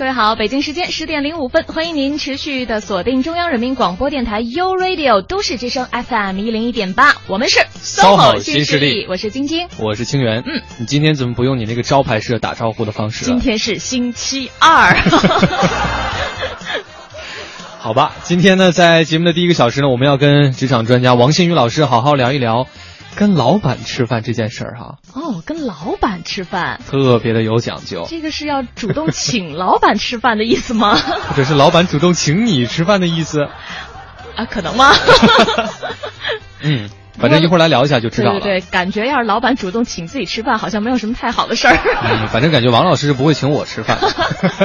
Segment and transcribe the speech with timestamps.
[0.00, 10.42] 各位好，北京时间十点零五分，欢迎您持续的锁定中央人民广播电台 u Radio 都市之声 FM 一零一点八，我们是 SOHO 新势力，我是晶晶，我是清源。
[10.46, 13.26] 嗯，你今天怎么不用你那个招牌式的打招呼的方式？
[13.26, 14.96] 今天是星期二。
[17.78, 22.66] 好吧，今天呢，在节目的第一个小时呢，我们要跟职场专家王新宇老师好好聊一聊。
[23.16, 28.06] 跟老板吃饭这件事儿哈，哦，跟老板吃饭特别的有讲究。
[28.08, 30.96] 这个是要主动请老板吃饭的意思吗？
[30.96, 33.42] 或者是老板主动请你吃饭的意思？
[34.36, 34.92] 啊，可能吗？
[36.62, 36.88] 嗯。
[37.18, 38.40] 反正一会儿来聊一下就知道了。
[38.40, 41.76] 对对，感觉要是老板主动请自己吃饭，好像没有什么太好的事儿。
[41.76, 43.98] 嗯，反正感觉王老师是不会请我吃饭。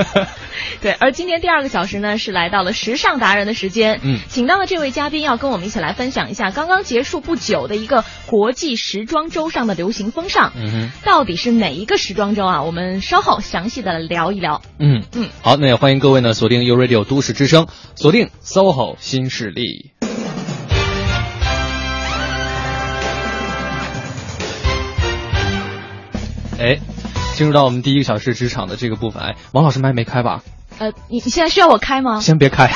[0.82, 4.00] 对，而今天第二个小时呢，是来到了时尚达人的时间。
[4.04, 10.54] 嗯，请到的这位嘉宾要跟我们一起来分享一下刚刚结束不久的一个国际时装周上的流行风尚。
[10.56, 12.64] 嗯哼，到底是哪一个时装周啊？
[12.64, 14.62] 我们稍后详细的聊一聊。
[14.80, 19.92] 嗯嗯，好，那也欢迎各位呢锁定 U Radio 都市之声，锁定 SOHO 新势力。
[26.60, 26.80] 哎，
[27.36, 30.42] 进入到我们第一个小时职场的这个部分，哎，王老师麦没开吧？
[30.80, 32.20] 呃，你你现在需要我开吗？
[32.20, 32.70] 先别开，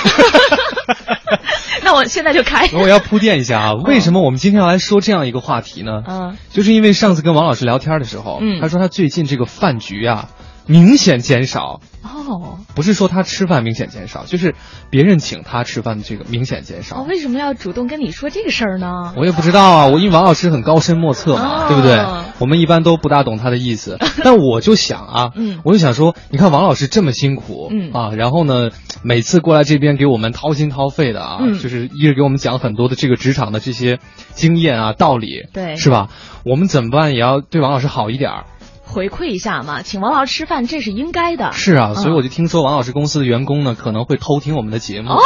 [1.84, 2.70] 那我现在就开。
[2.74, 6.04] 我要铺垫一下啊，为什么我们今天要来说这样一个话题呢？
[6.08, 10.30] 嗯，就是因为上次跟王老师聊天的时候，嗯，他说他最近这个饭局啊。
[10.72, 14.54] 明显减少哦，不是说他吃饭明显减少，就是
[14.92, 16.98] 别人请他吃饭的这个明显减少。
[16.98, 19.16] 哦，为什么要主动跟你说这个事儿呢？
[19.18, 21.98] 我也不知道啊，我因为王老师很高深莫测嘛，对不对？
[22.40, 28.70] 我们一般都不大懂他的意思， 但我就想啊，嗯，我就想说，你看王老师这么辛苦，嗯啊，然后呢，
[29.04, 34.00] 每次过来这边给我们掏心掏肺的啊，嗯，就是一直给我们讲很多的这个职场的这些
[34.34, 36.10] 经验啊道理，对，是吧？
[36.46, 38.46] 我们怎么办也要对王老师好一点儿。
[38.92, 41.52] 回馈一下嘛，请王老师吃饭这是应该的。
[41.52, 45.12] 是啊，所以我就听说王老师公司的员工呢可能会偷听我们的节目。
[45.12, 45.20] 哦，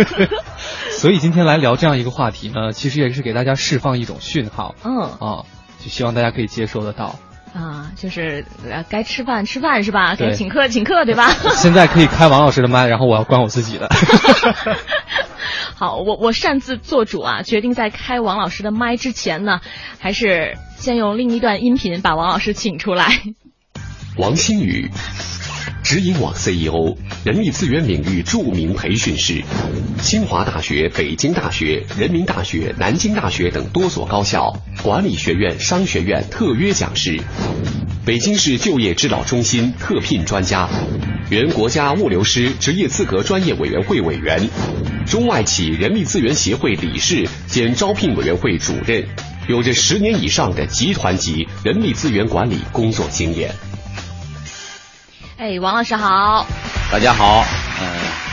[1.00, 4.74] 所以今天来聊这样一个话题呢，其实也是给大家释放一种讯号。
[4.84, 5.44] 嗯啊，
[5.82, 7.18] 就希望大家可以接收得到。
[7.54, 8.44] 啊，就是
[8.90, 10.14] 该吃饭吃饭是吧？
[10.14, 11.30] 该请客请客对吧？
[11.56, 13.88] 现在可以开王老师的麦，然后我要关我自己的。
[15.74, 19.60] 好，我我擅自做主啊，决定在开王老师的麦之前呢，
[19.98, 23.22] 还是先用另一段音频把王老师请出来。
[24.18, 24.90] 王新宇，
[25.82, 29.42] 指引网 CEO，人力资源领域著名培训师，
[30.00, 37.20] 清华大学、北京大学、人民大学、南京大学等多所高校管理学院、商学院特约讲师，
[38.04, 40.68] 北京市就业指导中心特聘专家，
[41.30, 44.48] 原国家物流师职业资格专业委员会委员。
[45.06, 49.04] 中外企人力资源协会理事兼招聘委员会主任，
[49.48, 53.50] 有着十年以上的集团级人力资源管理工作经验。
[55.40, 56.46] 哎，王老师好，
[56.92, 57.42] 大家好，
[57.80, 57.86] 嗯，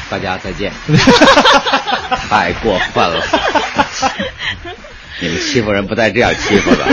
[0.09, 0.73] 大家再见。
[2.29, 3.23] 太过分了，
[5.21, 6.85] 你们欺负人不带这样欺负的。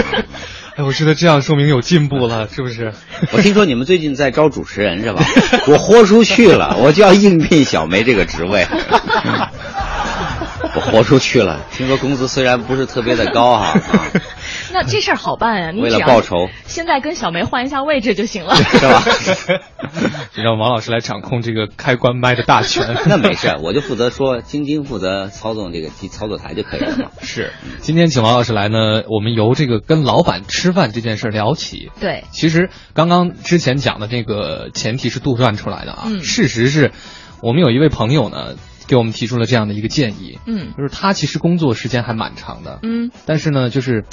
[0.77, 2.95] 哎，我觉得这样说明有进步了，是不是？
[3.33, 5.21] 我听说你们最近在招主持人是吧？
[5.67, 8.65] 我豁出去了，我就要应聘小梅这个职位。
[10.77, 13.75] 我豁出去了，听说工资虽然不是特别的高哈。
[14.73, 19.03] 那这事儿好办呀，为了报仇，现在跟小梅换一下位置就行了， 是吧？
[20.35, 22.97] 让王老师来掌控这个开关麦的大权。
[23.07, 27.11] 那没事，我就负责说，晶晶负责操纵这个操作台就可以了嘛。
[27.21, 31.91] 是，今天请王老师来呢，我们由这个跟老板吃饭这件事聊起。
[32.01, 36.93] 对，其实刚刚之前讲的这个前提是杜撰出来的啊，嗯、事实是
[37.43, 38.55] 我们有一位朋友呢。
[38.87, 44.05] 给我们提出了这样的一个建议，嗯，就是他其实工作时间还蛮长的，嗯，但是呢，就是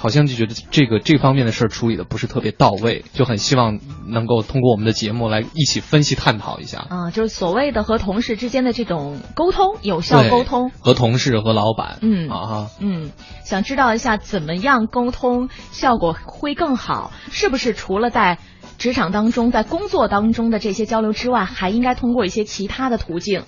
[0.00, 6.86] 好像就觉得这个这方面的事儿处理的不是特别到位，就很希望能够通过我们的节目来一起分析探讨一下。
[6.88, 13.10] 啊，就是所谓的和同事之间的这种沟通，有效沟通，和同事和老板，嗯啊哈，嗯，
[13.44, 18.38] 想知道一下怎么样沟通效果会更好，是不是除了在
[18.78, 23.42] 职场当中，在工作当中的这些交流之外，还应该通过一些其他的途径？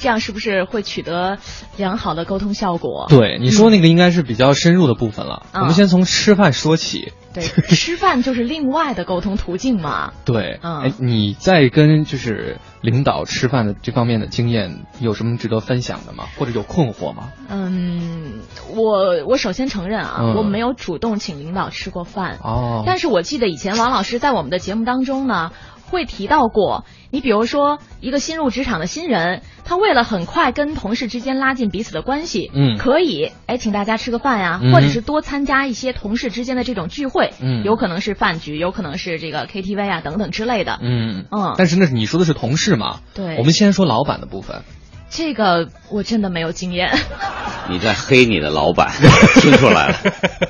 [0.00, 1.38] 这样是不是会取得
[1.76, 3.06] 良好的沟通效果？
[3.08, 5.42] 对，你说那个应该是比较深入的部分了。
[5.52, 7.12] 嗯、我们先从吃饭说起。
[7.34, 10.12] 对，吃饭就是另外的沟通途径嘛。
[10.24, 16.24] 对，嗯哎，你在跟就是领导吃饭的这方面的经验有什么值得分享的吗？
[16.38, 17.28] 或者有困惑吗？
[17.50, 18.40] 嗯，
[18.74, 22.38] 我我首先承认啊，嗯我没有主动请领导吃过饭。
[22.42, 25.50] 哦，但是我记得以前王老师在我们的节目当中呢，
[25.90, 32.76] 会提到过，你比如说一个新入职场的新人，他为了很快跟同事之间拉近彼此的关系，嗯。
[32.78, 34.72] 可以哎请大家吃个饭呀、嗯。
[34.72, 37.64] 或者是多参加一些同事之间的这种聚会，嗯。
[37.64, 41.24] 有可能是饭局，有可能是这个 KTV 啊等等之类的，嗯。
[41.30, 41.54] 嗯。
[41.56, 43.00] 但是那是你说的是同事嘛？
[43.14, 43.36] 对。
[43.38, 44.62] 我们先说老板的部分。
[45.10, 46.90] 这个我真的没有经验。
[47.70, 48.92] 你在黑你的老板，
[49.40, 49.96] 听出来了，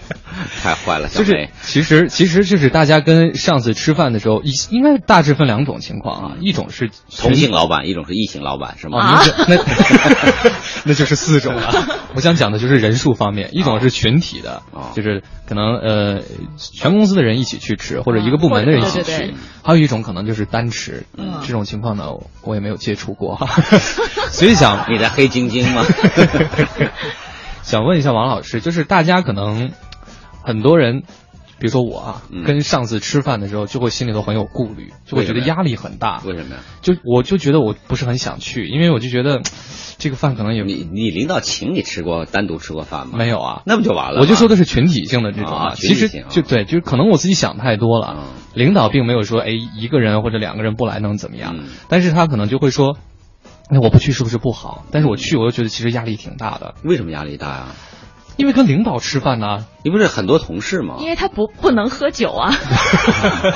[0.62, 1.50] 太坏了，小就是梅。
[1.62, 8.99] 其实其实就是大家跟上次吃饭的时候，应应该大致分两种情况啊，一种是同性老板，一种是异性老板，是吗？
[9.00, 10.52] 啊，那那
[10.84, 11.72] 那就是四种了。
[12.14, 16.22] 我想讲的就是人数方面，一种是群体的哦，就是可能呃
[16.56, 22.12] 全公司的人一起去吃，或者一个部门的人一起去或者对对对；还有一种可能就是单吃嗯，这种情况呢，
[22.44, 23.38] 我也没有接触过，
[24.31, 25.85] 所以想你在黑晶晶吗？
[27.62, 29.71] 想问一下王老师，就是大家可能
[30.43, 31.03] 很多人，
[31.59, 36.23] 比如说我啊，嗯跟上司吃饭的时候，就会心里头很有顾虑，就会觉得为什么呀压力很大。
[36.25, 36.61] 为什么呀？
[36.81, 39.43] 就我就觉得我不是很想去，因为我就觉得
[39.99, 43.19] 这个饭可能有你你领导请你吃过单独吃过饭吗？
[43.19, 43.62] 没有啊。
[43.67, 44.21] 那不就完了吗？
[44.23, 48.17] 我就说的是群体性的这种其实啊群体性啊就对，就是可能我自己想太多了。
[48.19, 48.25] 嗯
[48.55, 52.97] 领导并没有说，哎，一个人或者两个人不来能怎么样，嗯但是他可能就会说，
[53.70, 54.85] 那我不去是不是不好？
[54.91, 57.67] 但是我去，我又觉得其实压力挺大的，为什么压力大呀？
[58.37, 60.97] 因为跟领导吃饭呢，你不是很多同事吗？
[61.00, 62.55] 因为他不不能喝酒啊，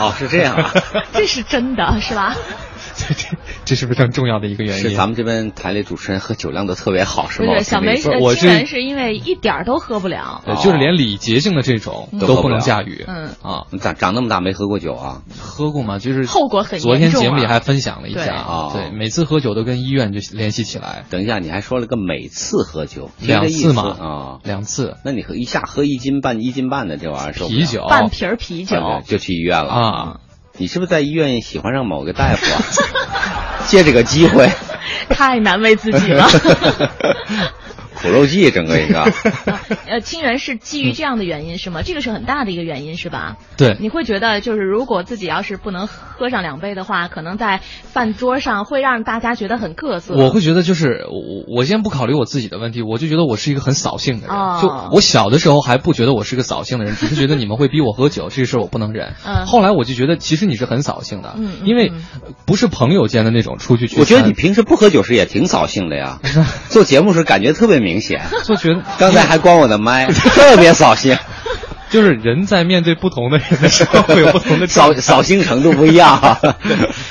[0.01, 0.73] 哦，是这样啊。
[1.15, 2.35] 这是真的，是吧？
[2.97, 3.29] 这这
[3.65, 4.83] 这是不是更重要的一个原因？
[4.83, 7.53] 是咱们这边台里主持人喝酒量都特别好，是吗？
[7.55, 10.43] 不是小梅不是我是呃竟然是因为一点儿都喝不了。
[10.45, 13.05] 对，就是连礼节性的这种嗯都不能驾驭。
[13.07, 15.23] 嗯啊，你长长那么大没喝过酒啊？
[15.39, 15.99] 喝过吗？
[15.99, 24.39] 就是后果很严重啊昨天节目里还分享了一下啊对，每次喝酒都跟医院就联系起来，等一下，你还说了个每次喝酒，两次嘛啊？
[24.45, 28.77] 两次那你喝一下喝一斤半一斤半的这玩意儿啤酒半瓶儿啤酒，
[29.07, 29.71] 就去医院了。
[29.73, 30.21] 啊。
[30.59, 32.61] 你是不是在医院喜欢上某个大夫啊？
[33.67, 34.49] 借这个机会，
[35.09, 36.29] 太难为自己了。
[38.03, 39.03] 苦肉计整个一个。
[39.87, 41.83] 呃，清源是基于这样的原因是吗？
[41.85, 43.37] 这个是很大的一个原因是吧？
[43.57, 50.15] 对，你会觉得就是如果自己要是不能喝上两杯的话，可能在饭桌上会让大家觉得很各色。
[50.15, 54.37] 我会觉得就是我我先不考虑我自己的问题，我就觉得我是一个很扫兴的人。
[54.37, 59.15] 哦就我小的时候还不觉得我是个扫兴的人，只是觉得你们会 逼我喝酒，这个事儿我不能忍。
[59.25, 62.03] 嗯后来我就觉得其实你是很扫兴的，嗯嗯因为嗯
[62.47, 64.01] 不是朋友间的那种出去聚餐。
[64.01, 66.21] 我觉得你平时不喝酒时也挺扫兴的呀，
[66.71, 68.23] 做节目时感觉特别明显。
[68.45, 71.17] 就觉得刚才还关我的麦， 特别扫兴，
[71.91, 76.39] 就是人在面对不同的人的时候会有不同的 扫扫兴程度不一样。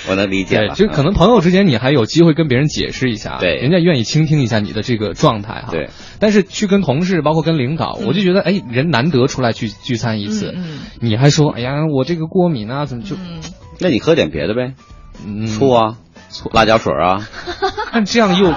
[0.10, 0.74] 我能理解，了。
[0.75, 3.56] 就可能朋友之间你还有机会跟别人解释一下，对。
[3.57, 5.68] 人家愿意倾听一下你的这个状态哈。
[5.72, 5.89] 对，
[6.19, 10.56] 但是去跟同事，包括跟领导，我就觉得，哎，人难得出来聚聚餐一次，
[11.00, 13.39] 你还说，哎呀，我这个过敏啊，怎么就，嗯，
[13.80, 14.74] 那你喝点别的呗，
[15.25, 15.98] 嗯，醋啊，
[16.30, 16.50] 醋。
[16.54, 17.27] 辣椒水啊，
[17.94, 18.54] 但这样又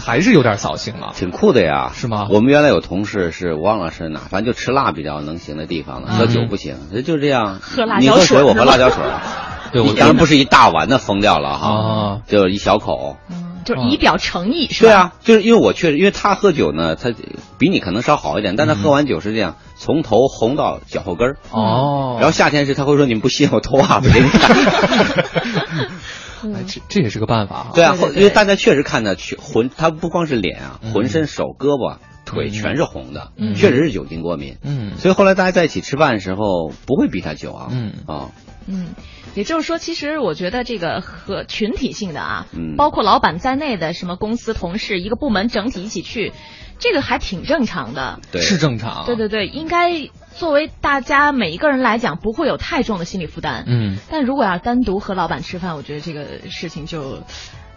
[0.00, 1.12] 还是有点扫兴了。
[1.14, 7.58] 挺酷的呀，是吗我们原来有同事是我忘了是哪，反正就吃辣比较能行的地方了，嗯喝酒不行，这就这样。
[7.60, 8.98] 喝辣椒你喝水，我喝辣椒水。
[9.72, 13.16] 对，我当然不是一大碗的疯掉了哈，啊，就一小口。
[13.30, 14.90] 嗯，就是以表诚意是吧？
[14.90, 17.12] 对啊，就是因为我确实，因为他喝酒呢，他
[17.56, 21.36] 比你可能稍好一点，但他喝完酒是这样，从头红到脚后跟儿。
[21.52, 24.56] 哦，然后夏天是他会说：“你们不信，我脱袜子给你看。
[26.54, 34.56] 哎这这也是个办法啊。”对啊，因为大家确实看的全浑，他不光是脸啊，嗯浑身手、胳膊、腿嗯全是红的，嗯确实是酒精过敏。
[34.62, 37.68] 嗯所以后来大家在一起吃饭的时候，不会逼他酒啊。
[37.70, 38.30] 嗯啊，
[38.70, 38.94] 嗯，
[39.34, 46.32] 也就是说，其实我觉得这个和群体性的啊，嗯包括老板在内的什么公司同事，一个部门整体一起去，
[46.78, 48.20] 这个还挺正常的。
[48.30, 49.04] 对，是正常。
[49.06, 53.64] 对对对，应该作为大家每一个人来讲，不会有太重的心理负担。
[53.66, 57.24] 嗯，但如果要单独和老板吃饭，我觉得这个事情就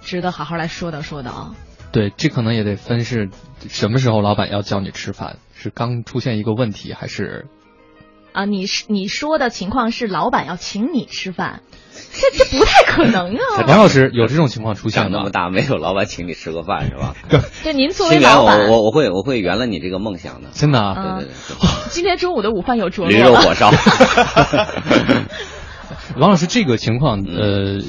[0.01, 1.55] 值得好好来说道说道啊。
[1.91, 3.29] 对，这可能也得分是
[3.67, 7.45] 什么时候老板要叫你吃饭，是刚出现一个问题，还是
[8.34, 11.62] 啊，你是你说的情况是老板要请你吃饭，
[12.13, 13.66] 这这不太可能啊。
[13.68, 15.30] 王老师有这种情况出现吗那么？
[15.30, 17.16] 大没有老板请你吃个饭是吧？
[17.63, 20.50] 对， 您作为老板我，我我会我会圆了你这个梦想的。
[20.54, 20.96] 真的啊？
[20.98, 23.22] 嗯对对对今天中午的午饭有着对，驴。
[23.22, 23.72] 肉火烧。
[26.18, 27.82] 王老师，这个情况嗯呃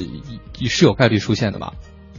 [0.58, 1.72] 也是有概率出现的吧？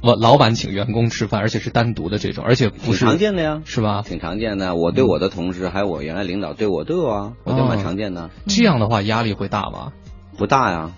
[0.05, 4.03] 我老板请员工吃饭，而且是单独的这种，而且不挺是常见的呀，是吧？
[4.05, 4.75] 挺常见的。
[4.75, 8.29] 我对我的同事，还有我原来领导对我都有啊，我觉得蛮常见的。
[8.45, 9.93] 这样的话压力会大吗？
[10.37, 10.91] 不大呀，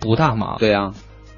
[0.00, 0.92] 不大吗？，对呀。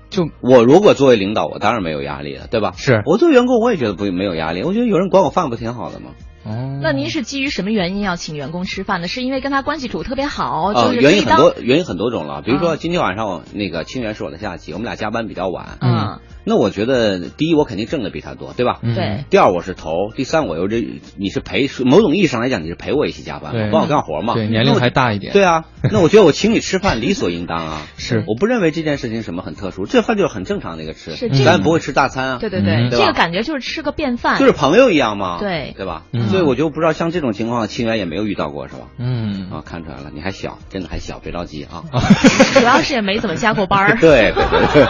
[0.09, 2.73] 就我如果作为领导，我当然没有压力了，对吧？
[2.77, 4.63] 是我作为员工，我也觉得不没有压力。
[4.63, 6.11] 我觉得有人管我饭不挺好的吗？
[6.45, 9.09] 哦，那您是基于什么原因要请员工吃饭呢？
[9.09, 12.43] 是因为跟他关系处特别好，啊，原因很多，原因很多种了。
[12.43, 15.79] 比如说啊今天晚上我那个清源是我的下级，我们俩加班比较晚。
[15.81, 18.79] 嗯，那我觉得第一，我肯定挣的比他多，对吧？
[18.83, 20.85] 嗯对，第二，我是头；第三，我又这
[21.17, 24.35] 你是陪，某种意义上来讲，你是陪我一起加班，帮我干活嘛。
[24.35, 25.33] 对，年龄还大一点。
[25.33, 27.83] 对啊， 那我觉得我请你吃饭理所应当啊。
[27.97, 32.39] 是我不认为这件事情什么很特殊，这饭就是很正常的一个吃，咱不会吃大餐啊。
[32.41, 36.05] 对对对这个感觉就是吃个便饭，就是朋友一样嘛，对对吧？
[36.13, 38.89] 嗯所以我就不知道像这种情况，清源也没有遇到过，是吧？
[38.97, 41.85] 嗯啊，看出来了，你还小，真的还小，别着急啊。
[42.55, 43.99] 主要是也没怎么加过班儿。
[43.99, 44.85] 对对对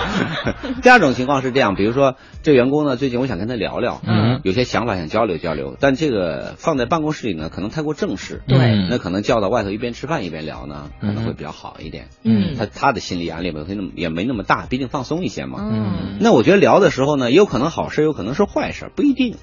[0.62, 0.82] 对。
[0.82, 12.06] 第二种情况是这样，比如说这员工呢，最近我想跟他聊聊，嗯有些想法想交流交流，但这个放在办公室里呢，可能太过正式，对嗯那可能叫到外头一边吃饭一边聊呢，可能会比较好一点。
[12.22, 15.58] 嗯他他的心理压力没会那么也没那么大，毕竟放松一些嘛。
[15.60, 19.36] 嗯，那我觉得聊的时候呢，也有可能好事，有可能是坏事，不一定。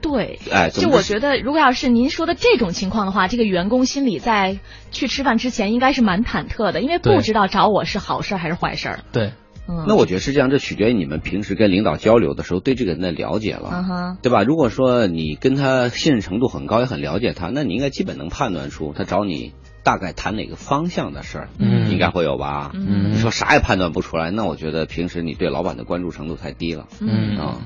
[0.00, 0.38] 对。
[0.50, 4.58] 哎，就我觉得，如果要是您说的这种情况的话，这个员工心里在
[4.90, 9.00] 去吃饭之前应该是蛮忐忑的，因为不知道找我是好事还是坏事儿。
[9.12, 9.32] 对，
[9.68, 13.70] 嗯，那我觉得是这样，这取决于你们平时跟领导交流的时候对这个人的了解了。
[13.72, 14.42] 嗯哼，对吧？
[14.42, 19.52] 如果说你跟他信任程度很高，也很了解他，那你应该基本能判断出他找你
[19.82, 22.70] 大概谈哪个方向的事儿，嗯应该会有吧？
[22.74, 27.60] 嗯你说啥也判断不出来，那我觉得平时你对老板的关注程度太低了嗯啊。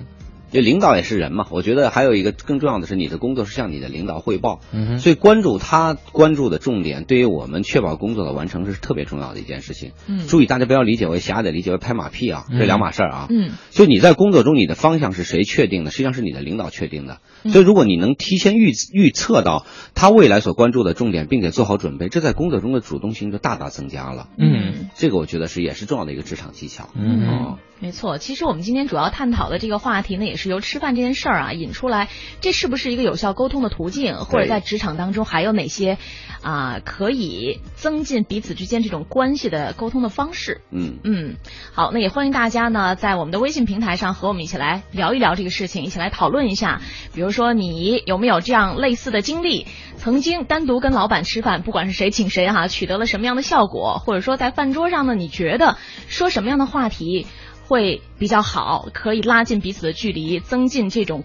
[0.55, 9.91] 因为领导也是人嘛，我觉得还有一个更重要的是，你的工作是向你的领导汇报，嗯所以关注他关注的重点，对于我们确保工作的完成是特别重要的一件事情。
[10.07, 13.27] 嗯注意，大家不要理解为狭隘的理解为拍马屁啊，这两码事儿啊。
[13.31, 15.91] 嗯就你在工作中，你的方向是谁确定的？
[15.91, 17.19] 实际上是你的领导确定的。
[17.43, 24.29] 嗯所以，如果你能提前预预测到他未来所关注的重点，并且做好准备，这在工作中的主动性就大大增加了。
[24.39, 26.91] 嗯这个我觉得是也是重要的一个职场技巧。
[26.95, 32.09] 嗯哦，没错，其实我们今天主要探讨的这个话题呢，也是由吃饭这件事儿啊引出来，
[32.41, 35.99] 这是不是一个有效沟通的途径，或者在职场当中还有哪些
[36.43, 40.61] 啊、可以增进彼此之间这种关系的沟通的方式？
[40.71, 41.37] 嗯，嗯，
[41.73, 46.83] 好，那也欢迎大家呢，在我们的微信平台上和我们一起来聊一聊这个事情，一起来讨论一下。
[47.15, 49.67] 比如说，你有没有这样类似的经历？
[49.97, 53.99] 曾经单独跟老板吃饭，不管是谁请谁哈、取得了什么样的效果？
[54.05, 57.27] 或者说在饭桌上呢，你觉得说什么样的话题
[57.67, 61.25] 会比较好，可以拉近彼此的距离，增进这种。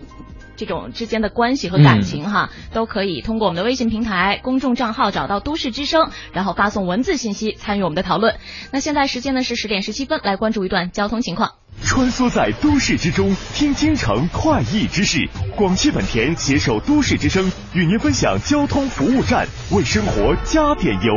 [0.56, 8.36] 这种之间的关系和感情哈，都可以通过我们的微信平台公众账号找到都市之声，然后发送文字信息参与我们的讨论。
[8.70, 11.54] 那现在时间呢是十点十七分，来关注一段交通情况。
[11.82, 15.30] 穿梭在都市之中，听京城快意之事。
[15.56, 21.14] 广汽本田携手都市之声，与您分享交通服务站，为生活加点油。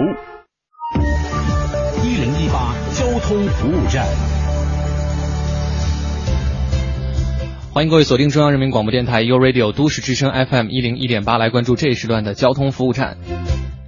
[2.04, 4.41] 一零一八交通服务站。
[7.74, 13.16] 欢迎各位锁定中央人民广播电台 u Radio 都市之声 FM 一零一点八，来关注这一时段的交通服务站。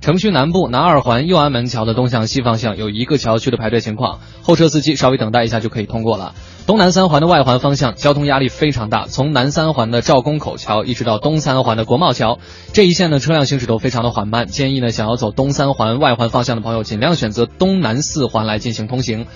[0.01, 6.35] 城区南部南二环右安门桥的东向西方向有一个桥区的排队情况，后车司机稍微等待一下就可以通过了。
[6.67, 12.39] 东南三环的外环方向交通压力非常大，从南三环的赵公口桥一直到东三环的国贸桥，
[12.73, 19.27] 这一线的车辆行驶都非常的缓慢，建议呢想要走东三环外环方向的朋友尽量选择东南四环来进行通行。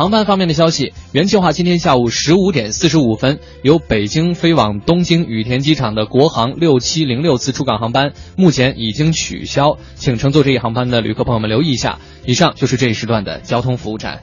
[0.00, 11.98] 航班方面的消息，原计划今天下午十五点四十五分由北京飞往东京羽田机场的国航六七零六次出港航班，目前已经取消，请乘坐这一航班的旅客朋友们留意一下。
[12.24, 14.22] 以上就是这一时段的交通服务站。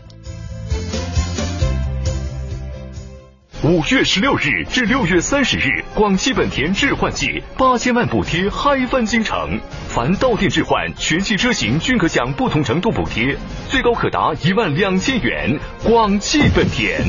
[3.64, 9.60] 五月十六日至六月三十日，广汽本田置换季八千万补贴嗨翻京城，
[9.90, 13.36] 凡到店置换，全系车型均可享不同程度补贴，
[13.68, 15.60] 最高可达一万两千元。
[15.84, 17.02] 广汽本田。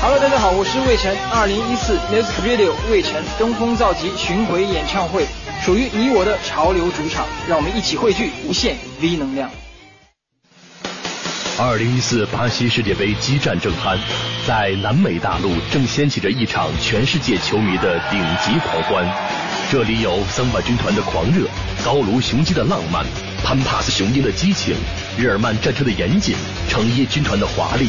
[0.00, 1.16] Hello，大家好，我是魏晨。
[1.32, 5.26] 二零一四 Music Video 魏晨登峰造极巡回演唱会，
[5.64, 9.50] 属于你我的潮流主场，让我们一起汇聚无限 V 能量。
[11.56, 13.96] 二零一四巴西世界杯激战正酣，
[14.44, 19.06] 在南美大陆正掀起着一场全世界球迷的顶级狂欢。
[19.70, 21.46] 这里有桑巴军团的狂热，
[21.84, 23.06] 高卢雄鸡的浪漫，
[23.44, 24.74] 潘帕斯雄鹰的激情，
[25.16, 26.34] 日耳曼战车的严谨，
[26.68, 27.88] 橙衣军团的华丽。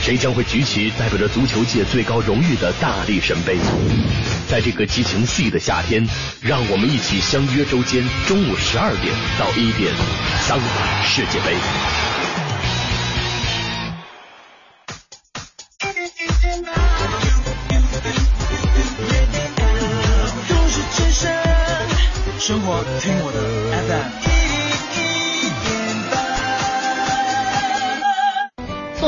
[0.00, 3.58] 谁将会举起代表着足球界最高荣誉的大力神杯？
[4.48, 6.06] 在这个激情四溢的夏天，
[6.40, 9.92] 让我们一起相约周间中午十二点到一点，
[10.46, 11.56] 桑巴世界杯。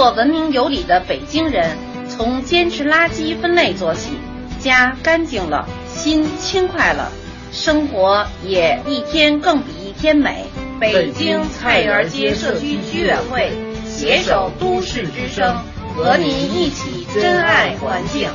[0.03, 1.79] 做文明有礼的北京人，
[2.09, 4.19] 从坚持垃圾分类做起，
[4.59, 7.13] 家干净了，心轻快了，
[7.53, 10.47] 生活也一天更比一天美。
[10.81, 13.53] 北京菜园街社区居委会
[13.87, 15.57] 携手都市之声，
[15.95, 18.29] 和您一起珍爱环境。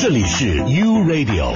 [0.00, 1.52] 这里是 U Radio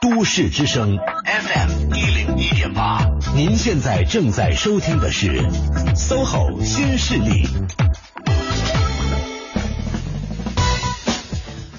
[0.00, 1.92] 都市之声 FM
[2.38, 2.98] 一点八，
[3.34, 5.42] 您现在正在收听的是
[5.94, 7.46] SOHO 新势力。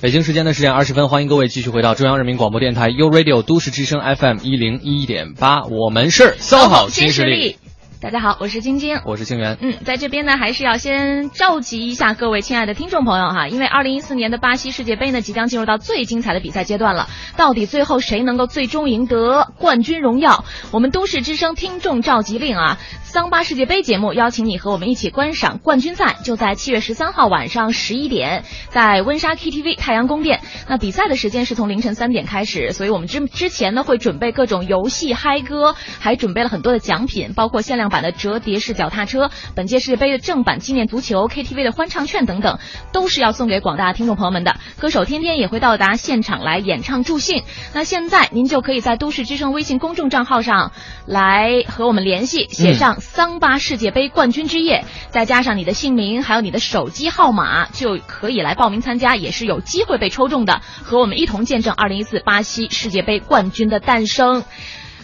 [0.01, 7.57] 北京时间的十点二十分，欢迎各位继续回到中央人民广播电台 U Radio 都市之声 FM 一零一点八，我们是 SOHO 新势力。
[7.99, 9.57] 大家好，我是晶晶，我是清源。
[9.59, 17.07] 嗯，在这边呢，还是要先召集一下各位亲爱的听众朋友哈，因为二零一四年的巴西世界杯呢，即将进入到最精彩的比赛阶段了。
[17.37, 20.45] 到底最后谁能够最终赢得冠军荣耀？
[20.71, 30.41] 我们都市之声听众召集令啊，桑巴世界杯节目邀请你和我们一起观赏冠军赛，就在七月十三号晚上十一点，在温莎 KTV 太阳宫殿。
[30.69, 42.59] 那比赛的时间是从凌晨三点开始，所以我们之之前呢会准备各种游戏嗨歌，还准备了很多的奖品，包括限量版的折叠式脚踏车、本届世界杯的正版纪念足球、KTV 的欢唱券等等，
[42.91, 44.57] 都是要送给广大听众朋友们的。
[44.79, 47.43] 歌手天天也会到达现场来演唱助兴。
[47.73, 50.71] 那现在您就可以在都市之声微信公众账号上
[51.05, 64.43] 来和我们联系，写上“桑巴世界杯冠军之夜”，再加上你的姓名还有你的手机号码，就可以来报名参加，也是有机会被抽中的，和我们一同见证2014巴西世界杯冠军的诞生。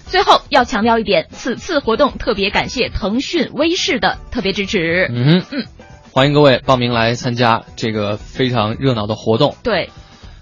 [0.07, 5.07] 最后要强调一点，此次活动特别感谢腾讯微视的特别支持。
[5.11, 5.65] 嗯哼嗯，
[6.11, 9.55] 欢迎各位报名来参加这个非常热闹的活动。
[9.63, 9.89] 对，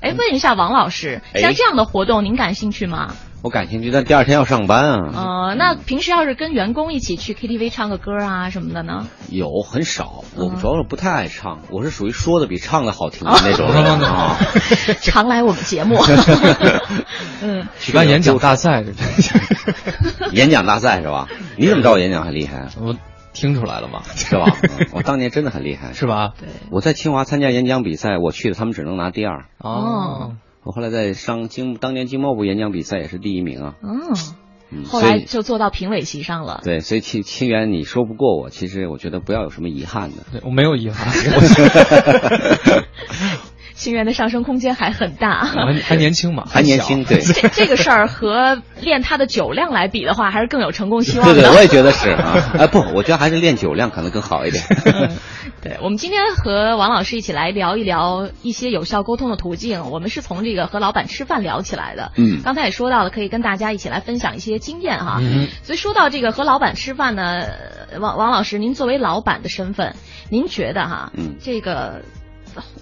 [0.01, 3.15] 哎，问一下王老师，哎像这样的活动您感兴趣吗？
[3.43, 5.11] 我感兴趣，但第二天要上班啊。
[5.49, 9.07] 呃，那平时要是跟员工一起去 KTV 唱个歌啊什么的呢？
[9.29, 14.37] 有很少，我们主要是不太爱唱，我是属于说的比唱的好听的那种人啊。
[15.01, 15.97] 常来我们节目。
[17.41, 18.83] 嗯，举办演讲大赛
[20.31, 21.27] 演讲大赛是吧？
[21.57, 22.67] 你怎么知道我演讲很厉害？
[22.79, 22.95] 我
[23.33, 24.55] 听出来了吗， 是吧？
[24.61, 26.33] 嗯我当年真的很厉害，是吧？
[26.39, 26.47] 对。
[26.69, 29.45] 我在清华参加演讲比赛，我去的他们只能拿第二。
[29.57, 33.73] 哦，我后来在商经当年经贸部演讲比赛也是第一名啊。
[33.81, 34.15] 嗯，
[34.71, 36.61] 嗯，后来就坐到评委席上了。
[36.63, 40.17] 对，所以清清源你说不过我，其实我觉得不要有什么遗憾的。
[40.31, 41.11] 对我没有遗憾，
[43.73, 51.33] 清源的上升空间还很大，还还年轻嘛，还年轻，对，这这个事儿和练他的酒量来比的话，还是更有成功希望的。
[51.33, 52.53] 对对，我也觉得是啊。
[52.59, 54.63] 哎，不，我觉得还是练酒量可能更好一点。
[55.61, 59.91] 对，我们今天和王老师一起来聊一聊一些有效沟通的途径。
[59.91, 62.11] 我们是从这个和老板吃饭聊起来的。
[62.17, 65.19] 嗯刚才也说到了，可以跟大家一起来分享一些经验哈。
[65.21, 67.43] 嗯所以说到这个和老板吃饭呢，
[67.91, 69.95] 呃王王老师，您作为老板的身份，
[70.31, 72.01] 您觉得哈，嗯这个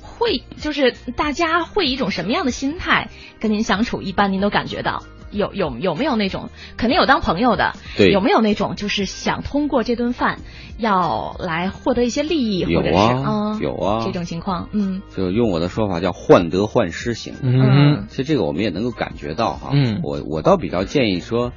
[0.02, 3.10] 会就是大家会以一种什么样的心态
[3.42, 4.02] 跟您相处？
[4.02, 5.04] 一般您都感觉到。
[5.32, 10.40] 有有有没有那种肯定有当朋友的，对有没有那种就是想通过这顿饭
[10.78, 17.34] 要来获得一些利益，有或者是有啊这种情况，嗯就用我的说法叫患得患失型。
[17.42, 19.72] 嗯其实这个我们也能够感觉到哈。
[19.74, 21.52] 嗯我我倒比较建议说，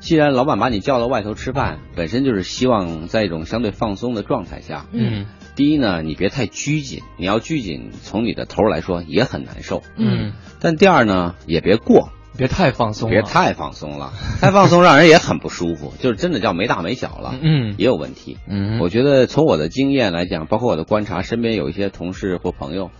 [0.00, 4.86] 既然老板把你叫到外头吃饭，本身就是希望在一种相对放松的状态下。
[4.92, 9.82] 嗯第一呢，你别太拘谨，你要拘谨，从你的头来说也很难受。
[9.96, 17.74] 嗯，但第二呢，也别过，别太放松了，别太放松了， 太放松让人也很不舒服，就是真的叫没大没小了，嗯。
[17.76, 18.38] 也有问题。
[18.48, 22.90] 嗯，我觉得从我的经验来讲，包括我的观察，身边有一些同事或朋友，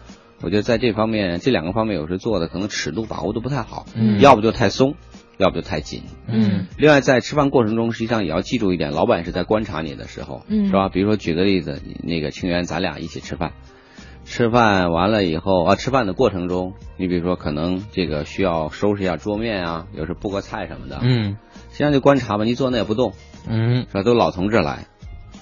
[0.43, 4.21] 我觉得在这方面这两个方面有时做的可能尺度把握的不太好，嗯。
[4.21, 4.97] 要不就太松，
[5.39, 6.03] 要不就太紧。
[6.27, 6.67] 嗯。
[6.77, 10.67] 另外，在吃饭过程中，实际上也要记住一点，老板是在观察你的时候，嗯。
[10.67, 10.89] 是吧？
[10.89, 13.53] 比如说举个例子，那个清源，咱俩一起吃饭，
[14.29, 21.39] 吃饭完了以后啊，吃饭的过程中，你比如说可能这个需要收拾一下桌面啊，有时布个菜什么的，嗯
[21.71, 23.15] 实际上就观察吧，你坐那也不动，
[23.49, 24.03] 嗯是吧？
[24.03, 24.87] 都老同志来，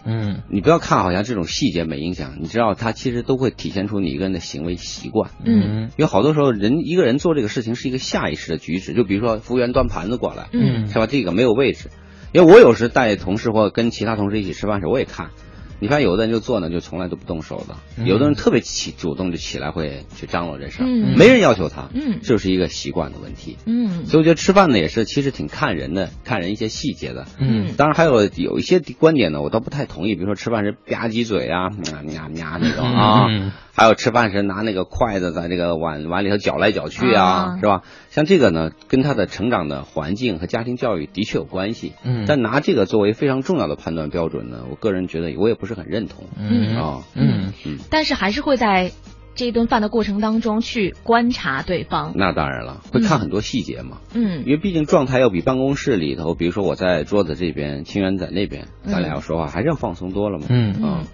[0.05, 5.33] 嗯你不要看好像这种细节没影响，你知道它其实都会体现出你一个人的行为习惯。
[5.45, 11.07] 嗯有好多时候人一个人做这个事情是一个下意识的举止，就比如说服务员端盘子过来，嗯是吧？
[11.07, 11.91] 这个没有位置，
[12.33, 15.31] 因为我有时带同事或跟其他同事一起吃饭时，我也看，
[15.79, 23.57] 你看有的人就坐那就从来都不动手的，嗯有的人特别起主动就起来会去张罗这事儿，嗯没人要求他，嗯这是一个习惯的问题。
[23.67, 27.27] 嗯所以我觉得吃饭呢也是其实挺看人的，看人一些细节的。
[27.39, 37.83] 嗯当然还有有一些观点呢，我倒不太同意，比如说吃饭时吧唧嘴啊，呀呀呀那种啊，嗯还有吃饭时拿那个筷子在这个碗碗里头搅来搅去啊，啊是吧？
[38.09, 41.93] 像这个呢，跟他的成长的环境和家庭教育的确有关系。
[42.03, 46.25] 嗯但拿这个作为非常重要的判断标准呢，我个人觉得我也不是很认同。
[46.39, 48.93] 嗯啊，嗯嗯，但是还是会在
[49.35, 52.13] 这顿饭的过程当中去观察对方。
[52.15, 53.99] 那当然了，会看很多细节嘛。
[54.15, 60.47] 嗯因为毕竟状态要比办公室里头，比如说我在桌子这边，清源在那边，咱俩要说话还是要放松多了嘛。
[60.49, 61.05] 嗯啊，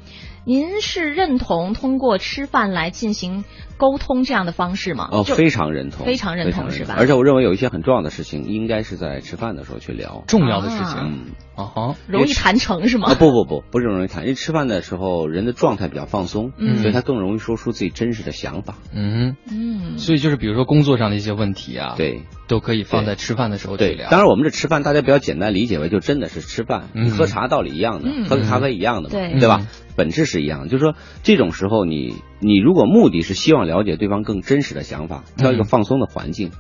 [0.45, 3.45] 您是认同通过吃饭来进行
[3.77, 5.09] 沟通这样的方式吗？
[5.13, 10.25] 哦，非常认同，非常认同是吧而且我认为有一些很重要的事情，应该是在吃饭的时候去聊。
[10.27, 11.27] 重要的事啊情嗯，
[11.57, 13.11] 啊哈，容易谈成是吗？
[13.11, 18.75] 啊，不不不，不是容易谈，因为吃饭的时候人的状态比较放松，嗯所以他更容易说出自己真实的想法。
[18.95, 24.11] 嗯，嗯，所以就是比如说工作上的一些问题啊，，对都可以放在吃饭的时候去对，聊。
[24.11, 29.67] 当然我们这吃饭，大家比较简单理解为就真的是吃饭，嗯喝茶道理一样的，嗯喝个咖啡一样的嘛，对对吧嗯？
[29.97, 36.51] 本质是一样的，就是说这种时候你你如果目的是希望了解对方更真实的想法，挑一个嗯放松的环境。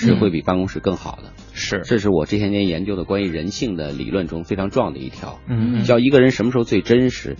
[0.00, 5.40] 是会比办公室更好的，是，这是我这些年研究的关于人性的理论中非常重要的一条。
[5.48, 7.36] 嗯叫一个人什么时候最真实，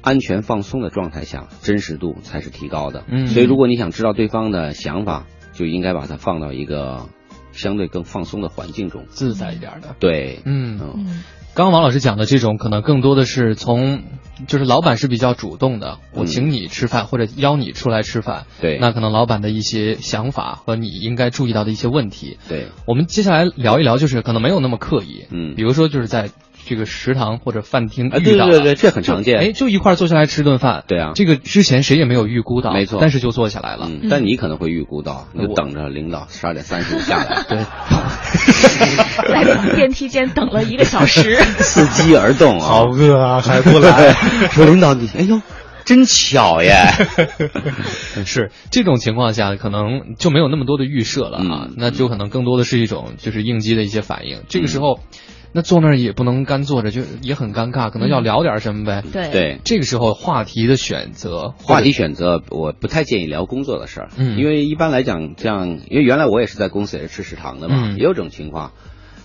[0.00, 3.04] 安全放松的状态下，真实度才是提高的。
[3.06, 7.06] 嗯所以如果你想知道对方的想法，就应该把它放到一个
[7.52, 9.04] 相对更放松的环境中。
[9.10, 9.94] 自在一点的。
[9.98, 14.04] 对，嗯，嗯，嗯刚刚王老师讲的这种，可能更多的是从，
[14.46, 22.38] 就是老板是比较主动的，我嗯请你吃饭或者邀你出来吃饭，对，那可能老板的一些想法和你应该注意到的一些问题。
[22.48, 26.30] 对，我们接下来聊一聊，就是可能没有那么刻意，嗯比如说就是在
[26.66, 28.50] 这个食堂或者饭厅啊，遇到了。
[28.52, 29.38] 对对对，这很常见。
[29.38, 31.12] 哎，就一块坐下来吃顿饭，对啊。
[31.14, 32.98] 这个之前谁也没有预估到，没错。
[33.00, 37.58] 但是就坐下来了，嗯，但你可能会预估到，你就等着领导十二点三十五下来， 对，
[39.28, 41.36] 在电梯间等了一个小时。
[41.58, 44.12] 伺机而动啊， 好饿啊，还不来。
[44.50, 45.40] 说领导你，哎呦，
[45.84, 46.86] 真巧耶，
[48.24, 54.42] 是这种情况下，可能就没有那么多的预设了啊，嗯那就可能更多的是一种就是应激的一些反应。
[54.48, 55.00] 这个时候，
[55.54, 59.02] 那坐那儿也不能干坐着，就也很尴尬，可能要聊点什么呗。
[59.12, 59.60] 对对。
[59.64, 68.72] 这个时候话题的选择，话题选择，我不太建议聊工作的事儿，嗯因为一般来讲，这样，因为原来我也是在公司也是吃食堂的嘛，嗯也有这种情况。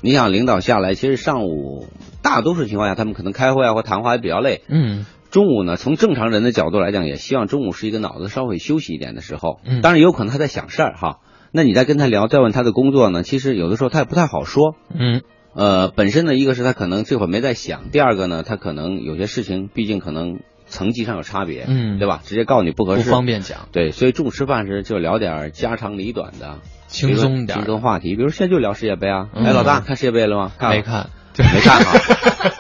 [0.02, 1.88] 你想领导下来，其实上午
[2.22, 4.62] 大多数情况下，他们可能开会啊或谈话也比较累。
[4.68, 9.60] 嗯中午呢，从正常人的角度来讲，也希望中午是一个脑子稍微休息一点的时候。
[9.66, 11.18] 嗯当然也有可能他在想事儿哈。
[11.52, 14.76] 那你再跟他聊，再问他的工作呢，其实有的时候他也不太好说。
[14.94, 15.22] 嗯
[15.58, 22.22] 呃，本身呢，一个是他可能这会儿没在想，第二个呢，他可能有些事情，毕竟可能层级上有差别，嗯对吧？
[22.24, 29.30] 直接告诉你不合适不，方便讲，对，所以中午吃饭时就聊点家长里短的，轻松点轻松话题，比如现在就聊世界杯啊。
[29.34, 30.52] 嗯哎，老大看世界杯了吗？
[30.60, 32.00] 看没看，没看哈。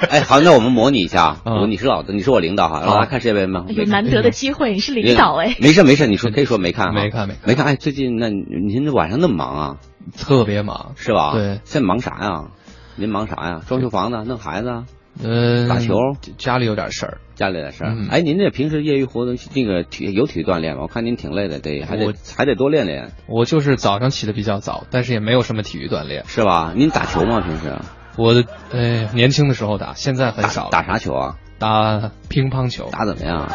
[0.09, 3.65] 哎，好，那我们模拟一下，嗯我你是老大，你是我领导哈，老大看世界杯吗？
[3.67, 5.55] 哎呦，没看难得的机会，你是领导哎。
[5.59, 7.63] 没事没事，你说可以说没看哈，没看没看没看。
[7.67, 9.77] 哎，最近那您这晚上那么忙啊，
[10.17, 10.93] 特别忙。
[10.95, 11.33] 是吧？
[11.35, 12.45] 对现在忙啥呀？
[12.97, 13.61] 您忙啥呀？
[13.67, 14.85] 装修房子，弄孩子啊，
[15.23, 15.95] 呃，打球
[16.37, 18.07] 家里有点事儿，家里的事儿嗯。
[18.09, 20.81] 哎，您这平时业余活动那个体有体育锻炼吗？
[20.81, 26.25] 我看您挺累的，得还得还得多练练，我就是早上起的比较早，但是也没有什么体育锻炼。
[26.25, 26.73] 是吧？
[26.75, 27.39] 您打球吗？
[27.41, 27.71] 平时
[28.17, 31.35] 我的呃年轻的时候打，现在很少了打啥球啊？
[31.59, 32.89] 打乒乓球。
[32.91, 33.47] 打怎么样？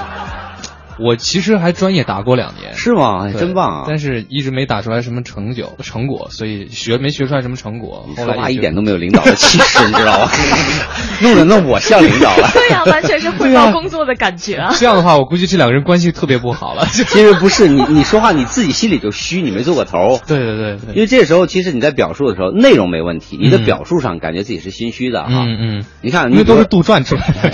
[0.99, 3.27] 我其实还专业打过两年，是吗？
[3.29, 3.85] 哎真棒啊！
[3.89, 8.05] 但是一直没打出来什么成就成果，所以学没学出来什么成果。
[8.09, 10.31] 你说话后来一点都没有领导的气势， 你知道吗？
[11.23, 12.51] 弄得那我像领导了。
[12.55, 14.75] 对呀、完全是汇报工作的感觉啊。
[14.77, 16.87] 这样的话，我估计这两个人关系特别不好了。
[16.87, 20.21] 就其实不是你，你说话你自己心里就虚，你没做过头。
[20.27, 25.31] 对对对对，因为这时候其实你在表述的时候，内容没问题，你的嗯表述上感觉自己是心虚的哈。
[25.31, 27.51] 嗯嗯，你看，因为都是杜，杜撰出来的。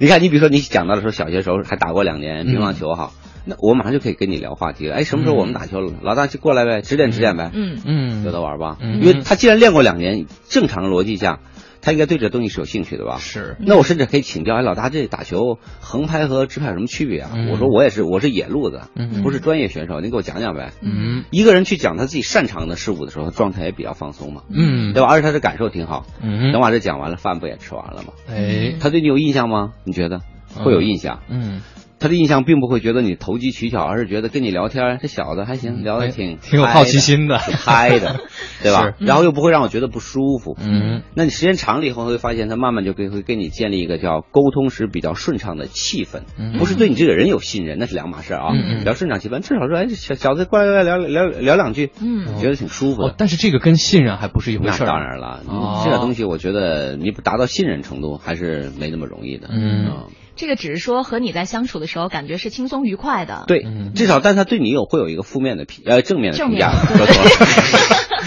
[0.00, 3.12] 你看，你比如说你讲到的时候，小学时候还打过两年乒乓球哈，
[3.44, 4.94] 那我马上就可以跟你聊话题了。
[4.96, 5.92] 哎，什么时候我们打球了？
[6.02, 8.76] 老大就过来呗，指点指点呗，嗯，嗯，有的玩吧。
[8.80, 11.40] 嗯因为他既然练过两年，正常的逻辑下，
[11.80, 13.18] 他应该对这东西是有兴趣的吧？
[13.18, 17.30] 是那我甚至可以请教，哎，老大，这打球横拍和直拍有什么区别啊？
[17.34, 20.72] 嗯我说我也是，我是野路子，嗯不是专业选手，您给我讲讲呗。
[20.80, 25.08] 嗯一个人去讲他自己擅长的事物的时候，状态也比较放松嘛，嗯对吧？
[25.08, 26.06] 而且他的感受挺好。
[26.20, 28.12] 嗯等把这讲完了，饭不也吃完了吗？
[28.28, 29.72] 哎他对你有印象吗？
[29.84, 30.20] 你觉得
[30.54, 31.20] 会有印象？
[31.28, 31.60] 嗯
[31.98, 38.20] 他的印象并不会觉得你投机取巧，而是觉得跟你聊天，这小子还行，聊得挺嗯挺有好奇心的挺嗨的，
[38.62, 38.92] 对吧？
[38.98, 40.56] 然后又不会让我觉得不舒服。
[40.60, 48.48] 嗯，那你时间长了以后，会发现他慢慢就会会跟你建立一个叫沟通时比较顺畅的气氛，嗯不是对你这个人有信任，那是两码事啊。
[48.78, 54.86] 比较顺畅气氛，至少说，哎，小小子过来聊聊聊聊两句，嗯觉得挺舒服但是这个跟信任还不是一回事儿。
[54.86, 55.42] 当然了，
[55.84, 59.48] 这个东西，我觉得你不达到信任程度，还是没那么容易的。
[59.50, 60.04] 嗯
[60.36, 63.44] 这个只是说和你在相处的时候感觉是轻松愉快的。
[63.46, 66.72] 对，至少，但他对你有会有一个负面的评呃正面的正面评价。
[66.72, 67.30] 说错了，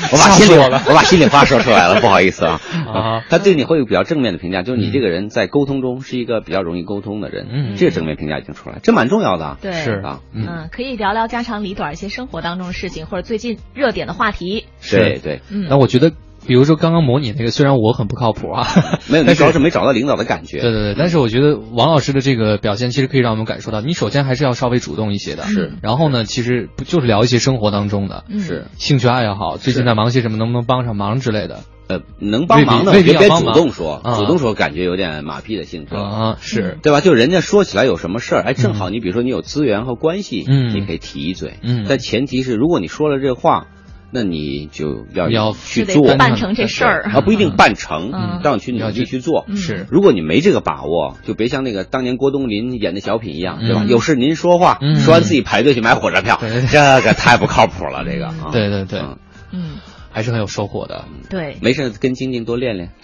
[0.12, 2.60] 我把心里我把心里话说出来了，不好意思啊。
[2.90, 9.58] 啊他对你会有比较正面的评价，就是你这个人在沟通中是一个比较容易沟通的人，嗯这个正面评价已经出来，这蛮重要的啊。
[9.62, 14.66] 对是啊，嗯，可以聊聊家长里短一些生活当中的事情，或者最近热点的话题。
[14.90, 16.12] 对对，嗯那我觉得，
[16.46, 18.68] 比如说刚刚模拟那个，虽然我很不靠谱啊，
[19.10, 20.60] 没有， 你但主要是没找到领导的感觉。
[20.60, 25.74] 对对对，但是我觉得王老师的这个表现，其实可以让我们感受到，你首先还是要稍微主动一些的，是。
[25.82, 28.40] 然后呢，其实不就是聊一些生活当中的，嗯。
[28.40, 28.66] 是。
[28.78, 31.60] 兴趣爱好，最近在忙些什么，能不能帮上忙之类的。
[31.88, 34.16] 呃，能帮忙的别别主动说，啊。
[34.18, 36.78] 主动说感觉有点马屁的性质啊，是。
[36.84, 37.02] 对吧？
[37.02, 40.76] 就人家说起来有什么事儿，哎，正好你比如说你有资源和关系，嗯。
[40.76, 41.86] 你可以提一嘴，嗯。
[41.90, 43.66] 但前提是如果你说了这话，
[44.12, 47.04] 那你就要要去做，办成这事儿。
[47.04, 49.46] 啊，不一定办成嗯，让你去努要去力去做。
[49.48, 49.56] 嗯。
[49.56, 49.86] 是。
[49.90, 53.84] 如果你没这个把握，就别像那个当年郭冬临演的小品一样，对吧？
[53.84, 54.96] 嗯有事您说话，嗯。
[54.96, 56.40] 说完自己排队去买火车票，
[56.72, 59.18] 这个太不靠谱了，这个啊，对对对，嗯。
[59.52, 59.78] 嗯，
[60.12, 61.06] 还是很有收获的。
[61.30, 62.90] 对，没事跟晶晶多练练。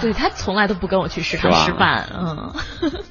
[0.00, 2.52] 对他从来都不跟我去食堂吃饭，嗯，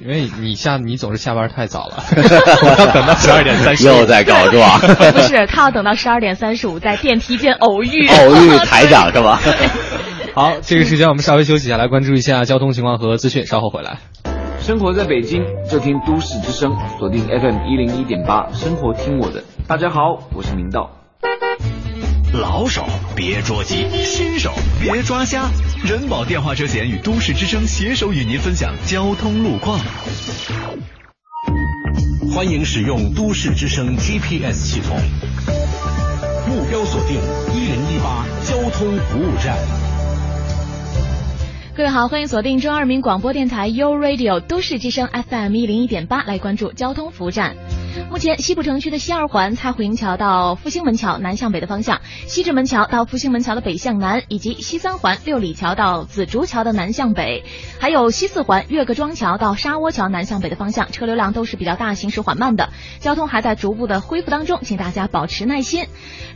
[0.00, 3.84] 因为你下你总是下班太早了， 我要等到十二点三十。
[3.86, 4.78] 又在告状，
[5.12, 9.40] 不是，他要等到十二点三十五在电梯间偶遇，偶遇台长是吧？
[10.34, 13.98] 好，这个时间我们稍微休息一下，来关注一下交通情况和资讯，稍后回来。
[14.60, 19.42] 生活在北京，就听都市之声，锁定 FM 一零一点八，生活听我的。
[19.66, 21.03] 大家好，我是明道。
[22.34, 25.48] 老手别着急，新手别抓瞎。
[25.84, 29.78] 人保电话车险与都市之声携手与您分享交通路况。
[32.34, 34.96] 欢迎使用都市之声 GPS 系统，
[36.48, 37.20] 目标锁定
[37.54, 39.56] 一零一八交通服务站。
[41.76, 47.54] 各位好，欢迎锁定中央人民广播电台 u Radio 都市之声 FM 一零一点八，来关注交通服务站。
[48.10, 57.44] 目前西部城区的西二环蔡胡营桥到复兴门桥南向北的方向，西直门桥到复兴门桥的北向南，以及西三环六里桥到紫竹桥的南向北，
[57.78, 65.86] 还有西四环岳各庄桥到沙窝桥南向北的方向，车流量都是比较大，行驶缓慢的，交通还在逐步的恢复当中，请大家保持耐心。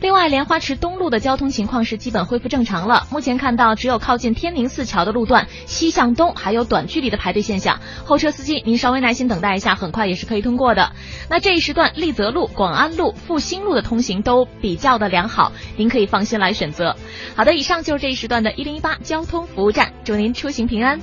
[0.01, 10.93] 另外，莲花池东路的交通情况是基本恢复正常了，目前看到只有靠近天宁寺桥的路段西向东还有短距离的排队现象，后车司机您稍微耐心等待一下，很快也是可以通过的。
[11.29, 16.95] 那这一时段丽泽路、广安路、复兴路的通行都比较的良好，您可以放心来选择。
[17.35, 20.99] 好的，以上就是这一时段的一零一八交通服务站，祝您出行平安。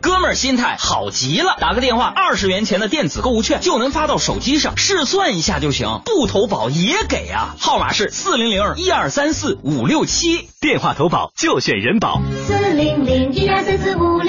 [0.00, 7.54] 哥们儿心态好极了，打个电话，二十元钱的电子购物券就能发到手机上，试算一下就行，不投保也给啊。
[7.60, 12.20] 号码是四零零一二三四五六七，电话投保就选人保。
[12.46, 14.21] 四零零一二三四五。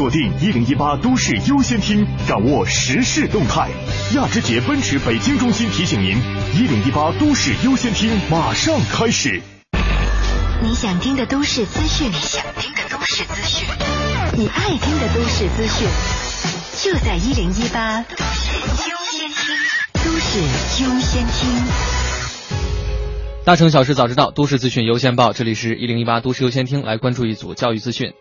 [0.00, 3.68] 锁定一零一八都市优先听，掌握时事动态。
[4.14, 6.16] 亚之杰奔驰北京中心提醒您：
[6.54, 9.42] 一零一八都市优先听马上开始。
[10.62, 13.68] 你想听的都市资讯，你想听的都市资讯，
[14.38, 15.86] 你爱听的都市资讯，
[16.82, 18.56] 就在一零一八都市
[18.88, 19.54] 优先听，
[20.02, 20.38] 都市
[20.82, 21.50] 优先听。
[23.44, 28.14] 大城小事早知道，都市资讯优先报，这里是一零一八都市优先听，来关注一组教育资讯。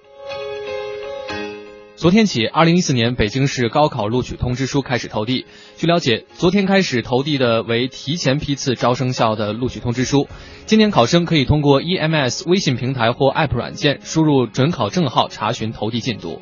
[1.99, 5.45] 昨天起，二零一四年北京市高考录取通知书开始投递。
[5.75, 10.29] 据了解，昨天开始投递的为提前批次招生校的录取通知书。
[10.65, 16.41] 今年考生可以通过 EMS 微信平台或 App 软件输入准考证号查询投递进度。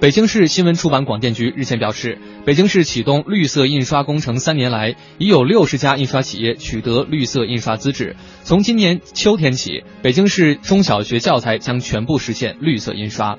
[0.00, 8.16] 北京市新闻出版广电局日前表示，北京市启动绿色印刷工程三年来，已有六十家印刷企业取得绿色印刷资质。
[8.42, 13.36] 从今年秋天起，北京市中小学教材将全部实现绿色印刷。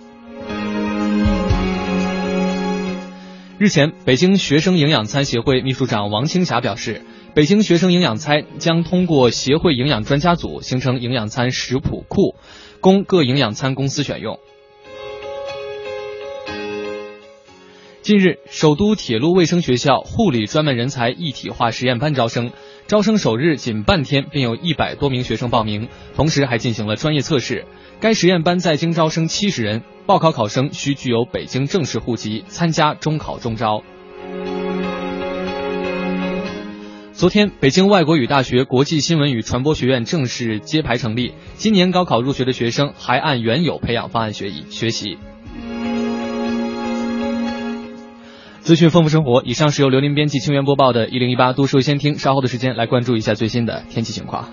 [3.57, 7.01] 日前，北京学生营养餐协会秘书长王青霞表示，
[7.33, 12.35] 北京学生营养餐将通过协会营养专家组形成营养餐食谱库，
[12.81, 14.37] 供各营养餐公司选用。
[18.01, 22.51] 近日，首都铁路卫生学校护理专门人才一体化实验班招生，
[22.87, 27.65] 招生首日仅半天便有一百多名学生报名，同时还进行了专业测试。
[27.99, 33.83] 该实验班在京招生七十人，报考考生需具有北京正式户籍，参加中考中招。
[37.13, 41.35] 昨天，北京外国语大学国际新闻与传播学院正式揭牌成立。
[41.53, 45.19] 今年高考入学的学生还按原有培养方案学习学习。
[48.63, 52.13] 资讯丰富生活，以上是由刘林编辑、清源播报的《一零一八都市优先听》。
[52.19, 54.47] 稍后的时间来关注一下最新的天气情况。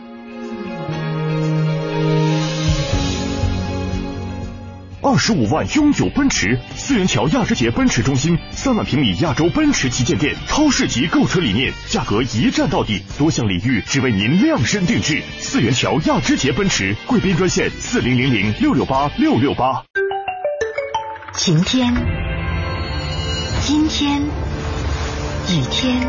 [5.03, 15.23] 二十五万永久奔驰，四元桥亚之杰奔驰中心，三万平米亚洲奔驰旗舰店，超市级购车理念，价格一站到底，多项礼遇只为您量身定制。
[15.39, 19.85] 四元桥亚之杰奔驰，贵宾专线四零零零六六八六六八。
[21.35, 21.95] 晴天，
[23.69, 26.01] 阴天，雨天，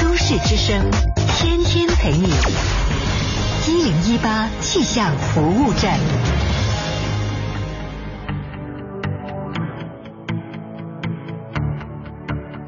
[0.00, 0.90] 都市之声，
[1.36, 2.26] 天天陪你。
[3.68, 5.98] 一零一八气象服务站。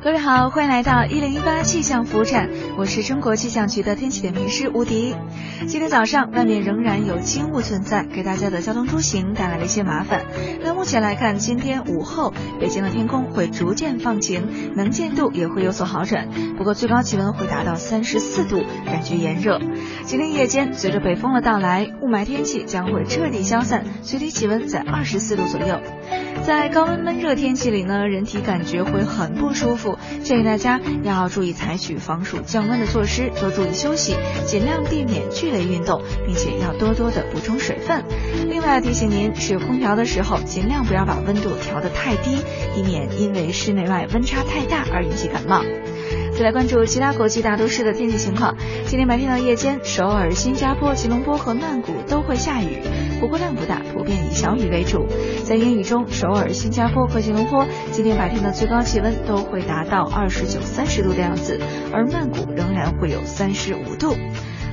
[0.04, 5.16] 各位好，欢迎来到一零一八气象服务站，我是中国气象局的天气点评师吴迪。
[5.66, 10.26] 今天早上外面仍然有轻雾存在，给大家的交通出行带来了一些麻烦。
[10.62, 19.58] 那目前来看，今天午后北京的天空会逐渐放晴，能见度也会有所好转，不过最高气温会达到三十四度，感觉炎热。
[20.04, 25.80] 今天夜间随着北风的到来，雾霾天气将会彻底消散，最低气温在二十四度左右。
[26.42, 38.04] 在高温闷热天气里呢，人体感觉会很不舒服，建议大家要注意采取防暑降温的措施，多注意休息，尽量避免剧烈运动，并且要多多的补充水分。
[38.48, 42.38] 另外提醒您，使用空调的时候，尽量不要把温度调得太低，
[42.76, 45.62] 以免因为室内外温差太大而引起感冒。
[46.37, 48.57] 再来关注其他国际大都市的天气情况。
[48.87, 52.81] 今天白天到夜间，首尔、新加坡、吉隆坡和曼谷都会下雨，
[53.20, 55.07] 不过量不大，普遍以小雨为主。
[55.44, 61.61] 在阴雨中，首尔、新加坡和吉隆坡今天白天的最高气温都会达到二十九、三十度的样子，
[61.92, 64.16] 而曼谷仍然会有三十五度。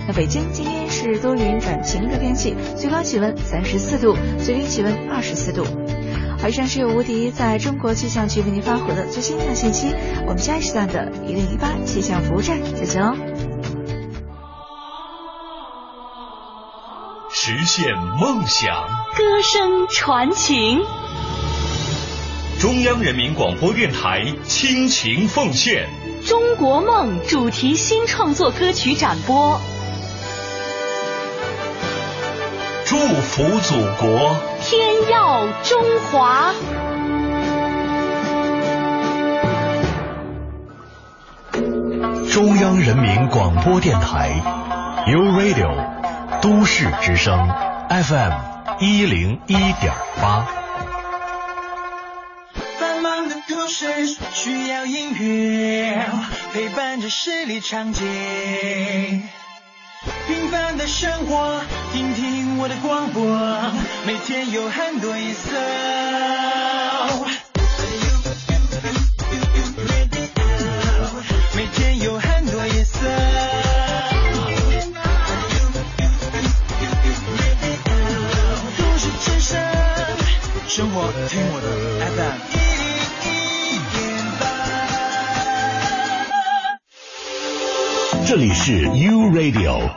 [0.08, 5.64] 那北京今天是多云转晴的天气，最高气温三十四度，最低气温二十四度。
[6.42, 9.94] 好，以上是由吴迪在中国气象局为您发回的最新气象信息。
[10.26, 13.16] 我们下一时段的一零一八气象服务站再见哦。
[17.32, 18.74] 实现梦想，
[19.16, 20.82] 歌声传情。
[22.60, 25.88] 中央人民广播电台倾情奉献
[26.28, 29.62] 《中国梦》主题新创作歌曲展播。
[32.86, 36.54] 祝福祖国，天耀中华。
[42.32, 44.30] 中央人民广播电台
[45.08, 45.74] ，U Radio，
[46.42, 47.50] 都市之声
[47.90, 48.34] ，FM
[48.80, 50.46] 一零一点八。
[52.80, 56.06] 繁忙的都市需要音乐
[56.54, 58.06] 陪伴着十里长街，
[60.28, 63.24] 平凡的生活，听听我的广播，
[64.06, 65.50] 每天有很多颜色。
[71.56, 73.00] 每天有很多颜色。
[80.68, 81.68] 生活听我的
[82.16, 82.38] FM。
[88.26, 89.90] 这里是 U Radio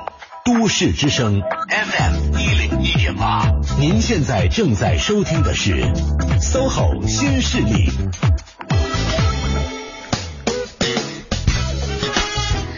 [0.64, 5.74] 都市之声 FM 一零一点八，您现在正在收听的是
[6.40, 7.90] SOHO 新势力。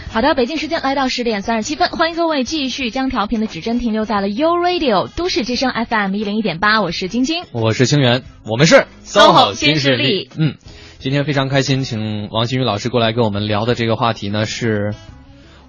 [0.08, 10.28] 好的，北京时间来到十点三十七分，欢迎各位继续将调频的指针停留在了 U Radio 都市之声 FM 一零一点八，我是晶晶，我是清源，我们是 SOHO 新势力。
[10.36, 10.56] 嗯，
[10.98, 14.92] 今天非常开心，请王新宇老师过来跟我们聊的这个话题呢是，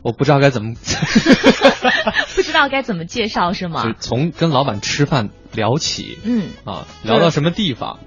[0.07, 0.73] 我不知道该怎么，
[2.33, 3.83] 不知道该怎么介绍是吗？
[3.83, 7.99] 就从跟老板吃饭聊起，嗯啊，聊到什么地方？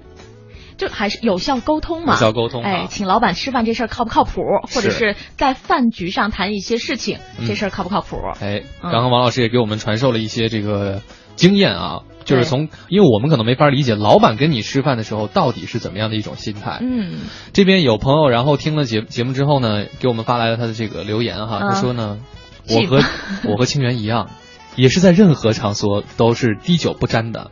[0.77, 2.63] 就还是有效沟通嘛，有效沟通。
[2.63, 4.41] 哎，请老板吃饭这事儿靠不靠谱？
[4.73, 8.17] 或者是在饭局上谈一些事情，这事儿靠不靠谱？
[8.41, 11.03] 哎，刚刚王老师也给我们传授了一些这个
[11.35, 16.79] 经验啊，就是从，因为我们可能没法理解老板跟你吃饭的时候到底是怎么样的一种心态。
[16.81, 17.19] 嗯，
[17.53, 22.19] 这边有朋友，然后听了节节目之后呢，给我们发来了他的这个留言哈，他说呢，
[22.69, 23.01] 我和
[23.49, 24.29] 我和清源一样，
[24.75, 27.51] 也是在任何场所都是滴酒不沾的。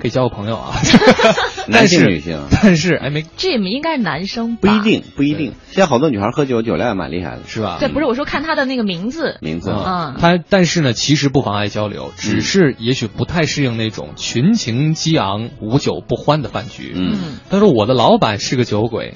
[0.00, 0.74] 可以交个朋友啊。
[1.66, 5.54] 男性女性，但是哎没，这应该是男生不一定不一定。
[5.70, 7.78] 现在好多女孩喝酒酒量也蛮厉害的，是吧？
[7.80, 16.92] 对，不是我说看他的那个名字，名字啊，他但是呢，其实不妨碍交流，只是也许不太适应那种群情激昂、无酒不欢的饭局。
[16.94, 19.14] 嗯，他说我的老板是个酒鬼，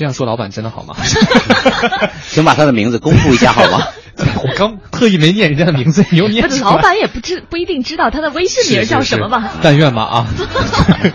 [0.00, 0.96] 这样说老板真的好吗？
[2.30, 3.86] 请把他的名字公布一下好吗？
[4.42, 6.70] 我刚特意没念人家的名字，你又念出来。
[6.70, 9.52] 老板也不知不一定知道他的微信名叫什么吧？
[9.62, 10.26] 但愿吧啊！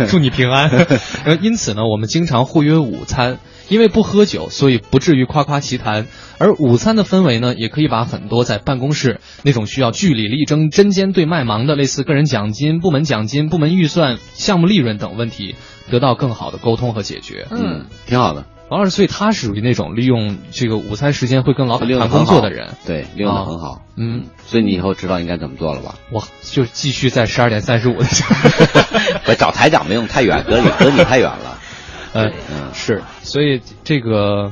[0.07, 0.69] 祝你平安。
[1.23, 6.05] 呃，因此呢，我们经常互约午餐，因为不喝酒，所以不至于夸夸其谈。
[6.38, 15.55] 而午餐的氛围呢，也可以把很多在办公室那种需要据理力争、针尖对麦芒的类似个人奖金、部门奖金、部门预算、项目利润等问题，
[15.89, 17.47] 得到更好的沟通和解决。
[17.49, 18.45] 嗯，挺好的。
[18.70, 23.82] 王老师，所以他属于那种利用这个午餐时间会跟老板谈工作的人，对，利用的很好。
[23.95, 25.95] 嗯，所以你以后知道应该怎么做了吧？
[26.11, 28.36] 我就继续在十二点三十五的时候，
[29.28, 31.59] 我找台长没用，太远，隔你隔你太远了。
[32.18, 34.51] 嗯嗯，是，所以这个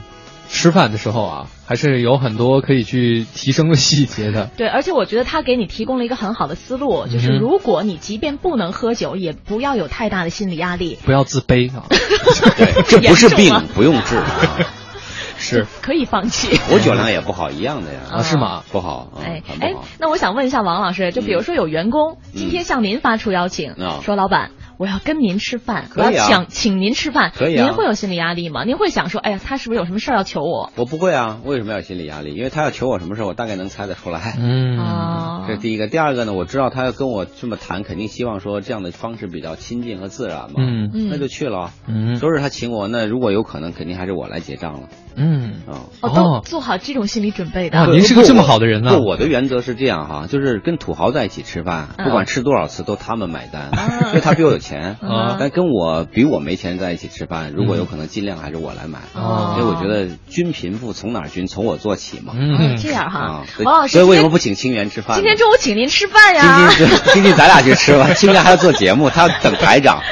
[0.54, 4.52] 吃饭的时候啊，还是有很多可以去提升的细节的。
[4.56, 11.86] 对，而且我觉得他给你提供了一个很好的思路，就是如果你即便不能喝酒，也不要有太大的心理压力，不要自卑啊。
[11.90, 14.22] 对，这不是病，不用治。
[15.36, 18.00] 是可以放弃，我酒量也不好，一样的呀。
[18.12, 18.64] 啊，是吗？
[18.72, 24.52] 不好，哎哎，那我想问一下王老师，就比如说有员工今天向您发出邀请，说老板。
[24.84, 27.64] 我要跟您吃饭，我要请请您吃饭，可以啊？
[27.64, 28.66] 您会有心理压力吗？
[28.66, 30.74] 您会想说，哎呀，他是不是有什么事儿要求我？
[30.76, 32.36] 我不会啊，为什么要心理压力？
[32.36, 34.36] 因为他要求我什么事儿，我大概能猜得出来。
[34.38, 35.88] 嗯，这是第一个。
[35.88, 40.56] 第二个呢，我知道他要跟我这么谈，肯定希望说这样的方式比较亲近和自然嘛。
[40.58, 41.72] 嗯嗯，那就去了。
[41.88, 44.90] 嗯，都是他请我，那如果有可能，肯定还是我来结账了。
[45.16, 47.80] 嗯啊，哦，都做好这种心理准备的。
[47.80, 49.00] 啊，您是个这么好的人呢。
[49.00, 53.70] 我的原则是这样哈，就是跟土豪在一起吃饭，不管吃多少次都他们买单，
[54.08, 55.38] 因为他比我有钱啊。
[55.40, 59.00] 但跟我比我没钱在一起吃饭，如果有可能，尽量还是我来买。
[59.14, 62.34] 哦，因为我觉得均贫富从哪儿均，从我做起嘛。
[62.36, 63.44] 嗯，这样哈。
[63.64, 65.16] 王老师，所以为什么不请清源吃饭？
[65.18, 66.70] 今天中午请您吃饭呀。
[66.78, 70.02] 今天今天咱俩去吃吧，清源还要做节目，他要等台长。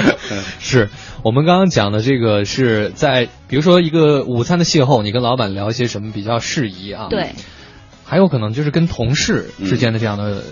[0.60, 0.90] 是
[1.24, 7.08] 我们刚刚讲的这个是在，比如说一个午餐的邂逅，你跟老板聊一些什么比较适宜啊？
[7.10, 7.30] 对。
[8.04, 10.42] 还有可能就是跟同事之间的这样的，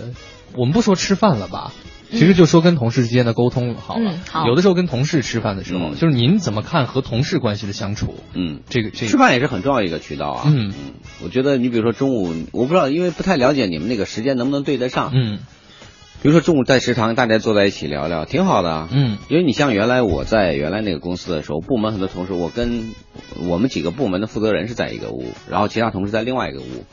[0.55, 1.73] 我们不说吃饭了吧？
[2.11, 4.15] 其实就说跟同事之间的沟通好了。
[4.29, 4.47] 好。
[4.47, 8.15] 有的时候跟同事吃饭的时候，就是您怎么看和同事关系的相处？
[8.33, 10.43] 嗯，这个这个吃饭也是很重要一个渠道啊。
[10.47, 10.93] 嗯嗯，
[11.23, 15.11] 我觉得你比如说中午，我不知道，因为不太了解你们那个时间能不能对得上。
[15.13, 15.39] 嗯。
[16.21, 18.89] 比如说中午在食堂，大家坐在一起聊聊，挺好的。
[18.91, 19.17] 嗯。
[19.29, 22.91] 因为你像原来我在原来那个公司的时候，部门很多同事，我跟
[23.47, 26.85] 我们几个部门的负责人是在一个屋，然后其他同事在另外一个屋，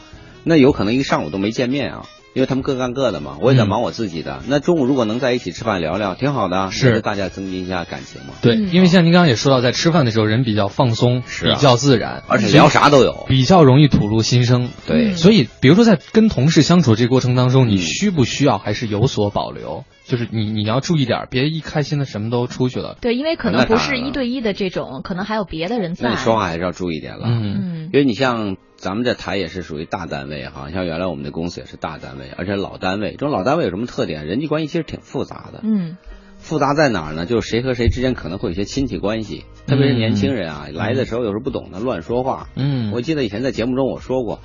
[0.45, 2.07] 那有可能一上午都没见面啊。
[2.37, 4.43] 因为他们各干各的嘛，我也在忙我自己的。
[4.47, 8.35] 那中午如果能在一起吃饭聊聊，挺好的，是大家增进一下感情嘛。
[8.43, 14.69] 对，因为像您刚刚也说到，在吃饭的时候人比较放松，比较自然，而且聊啥都有，比较容易吐露心声。
[14.87, 19.85] 对，所以比如说在跟同事相处这个过程当中，你需不需要还是有所保留？
[20.05, 22.99] 就是你你要注意点，别一开心的什么都出去了。
[23.01, 26.11] 对，因为可能不是一对一的这种，可能还有别的人在。
[26.11, 27.23] 那你说话还是要注意点了。
[27.25, 33.13] 嗯，因为你像咱们这台也是属于大单位哈，像原来我们的公司也是大单位，而且老单位。
[33.13, 34.27] 这种老单位有什么特点？
[34.27, 35.61] 人际关系其实挺复杂的。
[35.63, 35.97] 嗯，
[36.39, 37.27] 复杂在哪儿呢？
[37.27, 42.49] 就是谁和谁之间可能会有些亲戚关系，特别是年轻人啊，来的时候有时候不懂得乱说话。
[42.55, 44.41] 嗯，我记得以前在节目中我说过，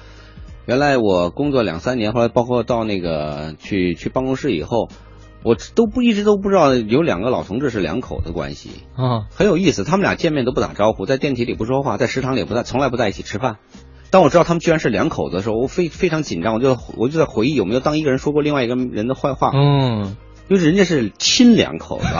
[0.65, 4.89] 原来我工作两三年，后来包括到那个去去办公室以后。
[5.43, 9.84] 我都不一直都不知道有两个老同志是两口子关系啊，很有意思。
[9.84, 13.57] 他们俩见面都不打招呼，在电梯里不说话，在食堂里不在，从来不在一起吃饭。
[14.12, 19.51] 当我知道他们居然是两口子的时候，我非非常紧张，我就我就在回忆有没有当一个人说过另外一个人的坏话。
[19.55, 20.18] 嗯，
[20.49, 22.05] 因为人家是亲两口子。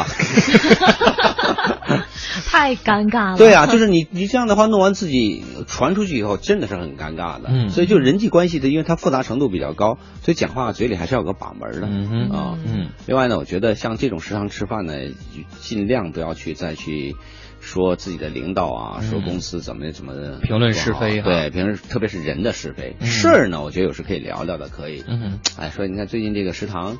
[2.46, 3.38] 太尴尬了。
[3.38, 7.50] 对啊，就是你你这样的话弄完自己传出去以后，真的是很尴尬的。
[7.50, 11.88] 嗯，所以就人际关系的，因为它复杂程度比较高，所以讲话嘴里还是要有个把门的。
[11.90, 12.90] 嗯啊，嗯。
[13.06, 14.94] 另外呢，我觉得像这种食堂吃饭呢，
[15.60, 17.16] 尽量不要去再去
[17.62, 21.22] 说自己的领导啊，说公司怎么怎么的评论是非。
[21.22, 25.04] 对，平时特别是人的是非事儿呢，我觉得有时可以聊聊的，可以。
[25.08, 25.40] 嗯。
[25.58, 26.98] 哎，说你看最近这个食堂。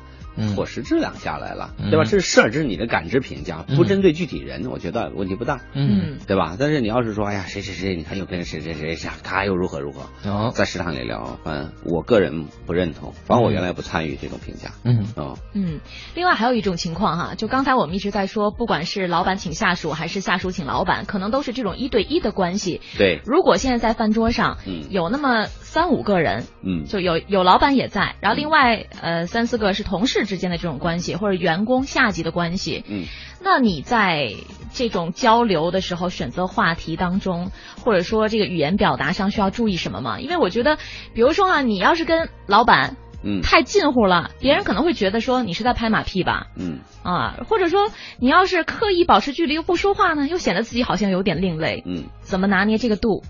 [0.56, 2.04] 伙食质量下来了，嗯、对吧？
[2.04, 6.56] 这是事儿，这是你的感知评价，不针对具体人，我觉得问题不大，嗯，对吧？
[6.58, 15.80] 但是你要是说，哎呀，谁谁谁，你看又跟谁谁谁下，他又如何如何，哦、在食堂里聊，反正我个人不认同，反正我原来不参与这种评价，嗯哦，嗯。
[16.14, 22.80] 另外还有一种情况哈，就刚才我们一直在说，不管是老板请下属，还是下属请老板，可能都是这种一对一的关系。
[22.96, 23.20] 对。
[23.24, 25.46] 如果现在在饭桌上，嗯，有那么。
[25.72, 32.84] 三五个人，嗯，就有有老板也在，然后另外呃三四个是同事之间的这种关系，或者员工下级的关系。
[32.88, 33.04] 嗯，
[33.42, 34.34] 那你在
[34.72, 37.50] 这种交流的时候，选择话题当中，
[37.84, 40.20] 或者说这个语言表达上需要注意什么吗？
[40.20, 40.78] 因为我觉得，
[41.14, 42.96] 比如说啊，你要是跟老板。
[43.24, 53.22] 嗯，太近乎了，别人可能会觉得说你是在拍马屁吧，嗯，啊，或者说你要是刻意保持距离又不说话呢，又显得自己好像有点另类，嗯，怎么拿捏这个度？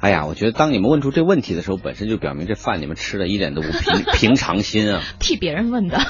[0.00, 5.02] 哎呀，我觉得当你们问出这问题的时候，本身就表明这饭你们吃的一点都不平平常心啊。
[5.18, 5.98] 替别人问的。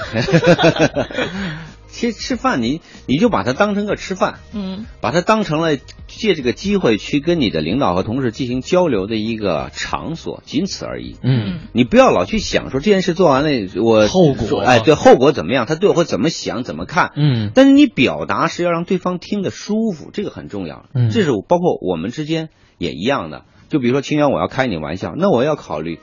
[1.86, 5.76] 其实吃饭你你就把它当成个吃饭，嗯，把它当成了
[6.08, 11.14] 借这个机会去跟你的领导和同事进行交流的一个场所，仅此而已。
[11.22, 17.12] 嗯，你不要老去想说这件事做完了我后果，哎，对后果怎么样，他对我会怎么想怎么看。
[17.14, 20.86] 嗯，但是你表达是要让对方听得舒服，这个很重要。
[20.96, 23.44] 嗯，这是包括我们之间也一样的。
[23.74, 25.98] 就比如说清源，我要开你玩笑，那我要考虑。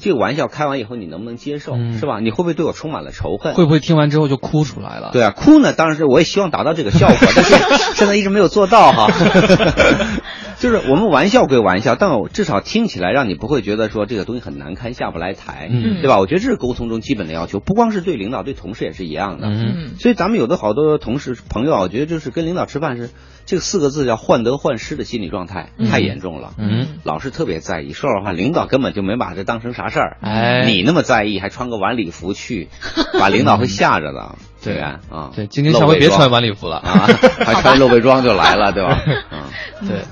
[0.00, 2.18] 这个玩笑开完以后，你能不能接受，嗯、是吧？
[2.18, 3.54] 你会不会对我充满了仇恨？
[3.54, 5.10] 会不会听完之后就哭出来了？
[5.12, 7.54] 对啊，哭呢，当然是我也希望达到这个效果，但是
[7.94, 9.06] 现在一直没有做到哈。
[10.58, 16.18] 就是我们玩笑归玩笑，但我至少听起来让你不会觉得说这个东西很难堪，下不来台，嗯、对吧？
[16.18, 19.46] 我觉得这是沟通中基本的要求，不光是对领导，对同事也是一样的。
[19.46, 23.10] 嗯，所以咱们有的好多同事朋友啊，我觉得就是跟领导吃饭是
[23.44, 27.92] 这个四个字叫患得患失的心理状态太严重了，嗯，老是特别在意。
[27.92, 32.68] 说实话，领导根本就没把这当成啥事儿，哎，你那么在意，还穿个晚礼服去，
[33.18, 34.36] 把领导会吓着的。
[34.62, 37.08] 对啊，啊，对，今天下回别穿晚礼服了啊，
[37.44, 38.98] 还穿露背装就来了，对吧？
[39.82, 40.02] 嗯，对。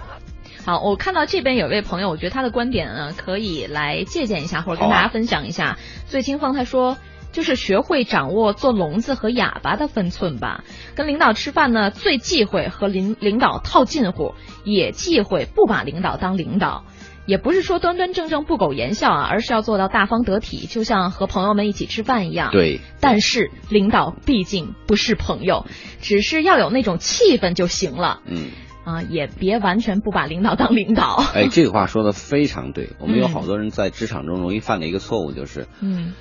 [0.66, 5.78] 好，我看到这边有位朋友，我觉得他的观点呢，可以来借鉴一下，或者跟大家分享一下。
[6.06, 6.98] 醉清风他说，
[7.32, 10.64] 就是学会掌握做聋子和哑巴的分寸吧。
[10.94, 16.84] 跟领导吃饭呢，最忌讳和领领导套近乎，也忌讳不把领导当领导。
[17.26, 22.50] 也不是说端端正正不苟言笑啊，而是要做到大方得体，就像和朋友们一起吃饭一样。
[22.50, 22.80] 对。
[23.00, 25.66] 但是领导毕竟不是朋友，
[26.00, 28.20] 只是要有那种气氛就行了。
[28.26, 28.48] 嗯。
[28.82, 31.22] 啊，也别完全不把领导当领导。
[31.34, 32.90] 哎，这个话说的非常对。
[32.98, 36.14] 我们有好多人在职场中容易犯的一个错误就是，嗯，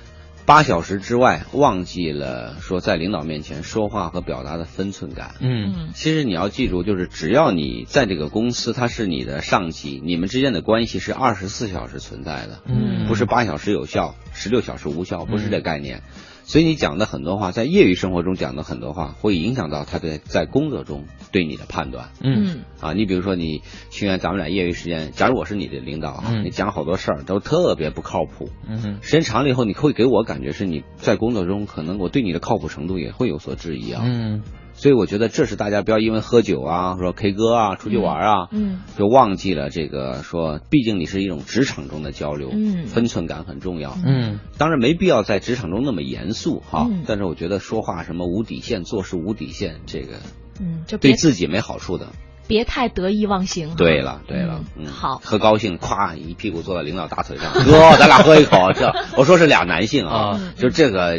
[0.50, 5.36] 八小时之外忘记了说在领导面前说话和表达的分寸感。
[5.38, 16.02] 嗯，其实你要记住，就是只要你在这个公司，他是你的上级，你们之间的关系是二十四小时存在的，嗯，不是八小时有效，十六小时无效，不是这概念。
[16.50, 22.08] 所以你讲的很多话，在业余生活中讲的很多话，会影响到他在在工作中对你的判断。
[22.20, 28.50] 嗯啊，你比如说你去年，咱们俩业余时间，假如我是你的领导啊，嗯、你讲好多事儿都特别不靠谱。
[28.66, 34.02] 嗯，时间长了以后，你会给我感觉是你在工作中可能我对你的靠谱程度也会有所质疑啊。
[34.04, 34.42] 嗯。
[34.80, 50.14] 所以我觉得这是大家不要因为喝酒啊，说 K 歌啊，出去玩啊，嗯，就忘记了这个说，毕竟你是一种职场中的交流，嗯，分寸感很重要，嗯，当然没必要在职场中那么严肃哈，嗯、但是我觉得说话什么无底线，做事无底线，这个，
[50.58, 52.06] 嗯，就对自己没好处的，
[52.48, 53.76] 别太得意忘形。
[53.76, 61.18] 对了，对了，嗯，好，喝高兴，咵一屁股坐在领导大腿上，哥，咱俩喝一口，这我说是俩男性啊，就这个。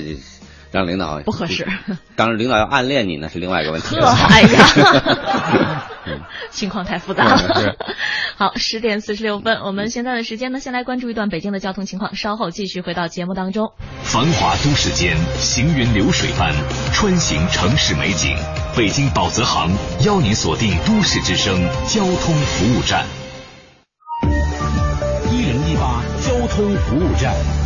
[0.71, 1.67] 让领导不合适，
[2.15, 3.97] 当然领导要暗恋你那是另外一个问题。
[3.97, 5.83] 哎呀，
[6.49, 7.75] 情况太复杂了。
[8.37, 13.73] 好，十点四十六分，我们现在的时间呢，先来关注一段北京的交通情况，稍后继续回到节目当中。
[14.03, 16.53] 繁华都市间，行云流水般
[16.93, 18.35] 穿行城市美景。
[18.75, 19.69] 北京宝泽行
[20.05, 23.05] 邀您锁定都市之声交通服务站。
[25.29, 27.60] 一零一八交通服务站。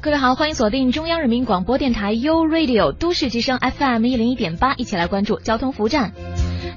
[0.00, 6.12] 各位好，欢迎锁定中央人民广播电台 U Radio 都市之声 FM 一零一点八，一起来关注交通服务站。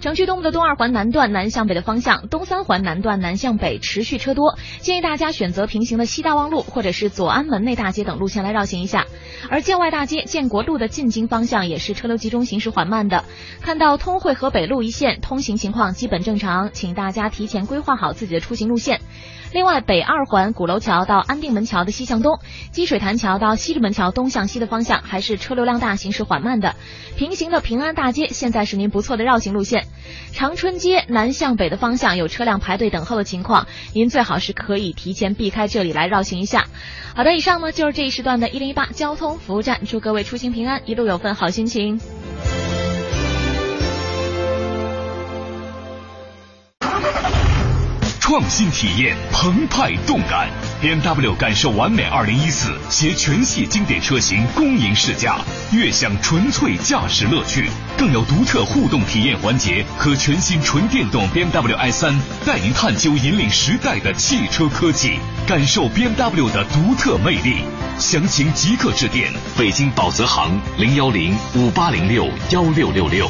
[0.02, 9.06] 城区东部的东二环南段南向北的方向，东三环南段南向北持续车多，建议大家选择平行的西大望路或者是左安门内大街等路线来绕行一下。
[9.52, 13.24] 而建外大街、建国路的进京方向也是车流集中、行驶缓慢的。
[13.62, 19.02] 看到通惠河北路一线通行情况基本正常，请大家提前规划好自己的出行路线。
[19.54, 22.40] 另外，北二环鼓楼桥到安定门桥的西向东，
[22.72, 26.76] 积水潭桥到西直门桥东向西的方向还是车流量大、行驶缓慢的。
[27.18, 29.88] 平行的平安大街现在是您不错的绕行路线。
[30.32, 36.68] 长春街南向北的方向有车辆排队等候的情况，您最好是可以提前避开这里来绕行一下。
[37.14, 42.00] 好的，以上呢就是这一时段的一零一八交通服务站，祝各位出行平安，一路有份好心情。
[48.32, 50.48] 创新体验，澎湃动感。
[50.82, 55.36] BMW 感受完美2014携全系经典车型恭迎试驾，
[55.74, 62.16] 悦享纯粹驾驶乐趣，更有独特互动体验环节和全新纯电动 BMW i3，
[62.46, 67.66] 带您探究引领时代的汽车科技，感受 BMW 的独特魅力。
[68.00, 73.30] 详情即刻致电北京宝泽行零幺零五八零六幺六六六。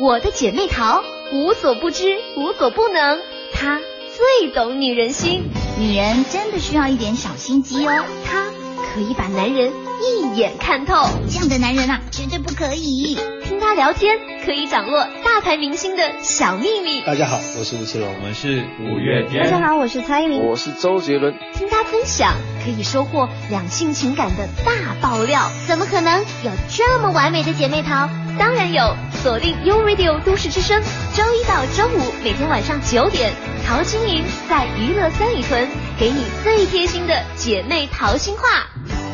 [0.00, 3.18] 我的姐妹淘无所不知，无所不能，
[3.52, 3.78] 她
[4.16, 5.50] 最懂女人心。
[5.78, 8.46] 女人真的需要一点小心机哦，她
[8.94, 9.70] 可以把男人
[10.00, 11.06] 一眼看透。
[11.28, 13.18] 这样的男人啊，绝对不可以。
[13.44, 17.02] 听她聊天，可以掌握大牌明星的小秘密。
[17.02, 19.50] 大家好，我是吴奇隆，我们是五月天。
[19.50, 21.34] 大家好，我是蔡依林，我是周杰伦。
[21.52, 25.50] 听她分享，可以收获两性情感的大爆料。
[25.68, 28.08] 怎么可能有这么完美的姐妹淘？
[28.40, 30.82] 当然有，锁定 U Radio 都市之声，
[31.12, 33.34] 周一到周五每天晚上九点，
[33.66, 35.68] 陶晶莹在娱乐三里屯
[35.98, 38.42] 给你最贴心的姐妹淘心话。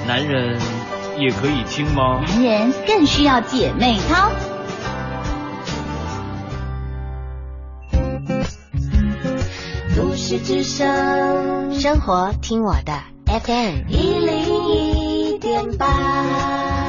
[0.06, 0.56] 男人
[1.18, 2.22] 也可以听吗？
[2.24, 4.30] 男人更需要姐妹淘。
[9.96, 12.92] 都市之声，生活听我的
[13.26, 16.85] FM 一零一点八。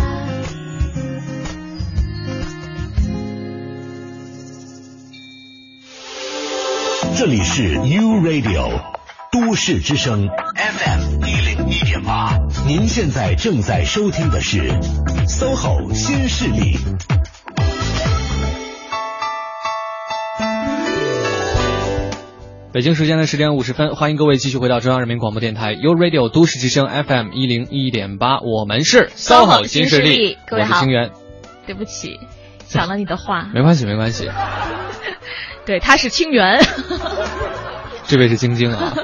[7.17, 8.79] 这里是 U Radio
[9.31, 12.37] 都市之声 FM 一零一点八，
[12.67, 14.69] 您现在正在收听的是
[15.25, 16.77] SOHO 新势力。
[22.71, 31.09] 北京时间的十点五十分，欢迎各位继续回到中央人民广播电台 U Radio 都市之声 FM 一零一点八，我们是 SOHO 新势力，各位好，我是清源。
[31.65, 32.19] 对不起，
[32.67, 33.49] 抢了你的话。
[33.55, 34.29] 没关系，没关系。
[35.67, 36.61] 对，他是清源，
[38.07, 38.95] 这位是晶晶啊。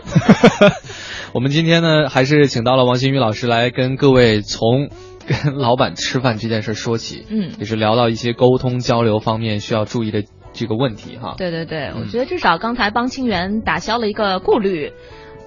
[1.36, 4.88] 我们今天呢，还是请到了王新宇老师来跟各位从
[5.28, 11.36] 跟老板吃饭这件事说起，嗯，也是聊到一些沟通交流方面需要注意的这个问题哈。
[11.38, 14.94] 对对对，我觉得至少刚才帮清源打消了一个顾虑。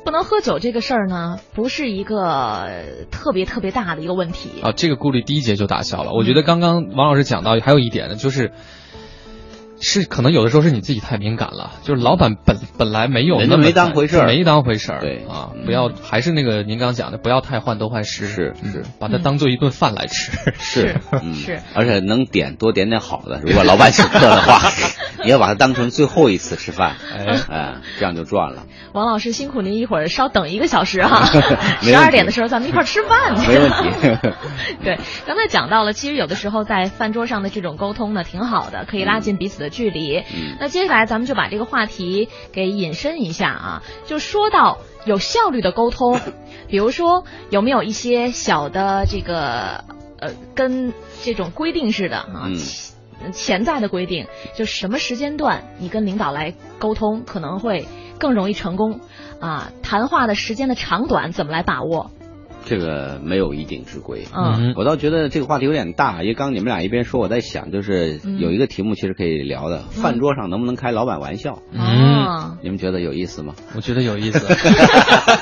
[0.04, 2.68] 不能喝酒这个事儿呢，不是一个
[3.10, 4.72] 特别特别大的一个问题啊。
[4.72, 6.12] 这个顾虑第一节就打消了。
[6.12, 8.52] 我觉得刚刚王老师讲到还有一点呢，就是。
[9.80, 15.24] 是可能有的时候是你自己太敏感了，就是老板本本来没有人家没当回事儿，没当回事儿，对。
[15.28, 20.96] 啊，不要还是那个您刚讲的，不要太患得患失，是是，把它当做一顿饭来吃， 是。
[21.34, 24.60] 是，而且能点多点点好的，如果老板请客的话，
[25.24, 27.36] 你要把它当成最后一次吃饭，哎。
[27.48, 28.64] 哎，这样就赚了。
[28.92, 31.24] 王老师辛苦您一会儿稍等一个小时哈，
[31.82, 33.76] 十二点的时候咱们一块儿吃饭去，没问题。
[34.82, 40.18] 对，刚才讲到了，其实有的时候在饭桌上的这种沟通呢，挺好的，可以拉近彼此的距离。
[40.18, 46.20] 嗯、那接下来咱们就把这个话题给引申一下啊，就说到有效率的沟通，
[46.68, 49.84] 比如说有没有一些小的这个
[50.18, 50.92] 呃，跟
[51.22, 57.86] 这种规定似的啊，嗯、潜在的规定，就什么时间段你跟领导来沟通可能会
[58.18, 59.00] 更容易成功
[59.40, 59.70] 啊？
[59.82, 62.10] 谈话的时间的长短怎么来把握？
[62.66, 71.62] 这个没有一定之规，嗯，我倒觉得这个话题有点大，因为刚你们俩一边说，我在想，就是有一个题目其实可以聊的，嗯、饭桌上能不能开老板玩笑？
[71.70, 73.54] 嗯，你们觉得有意思吗？
[73.76, 74.44] 我觉得有意思，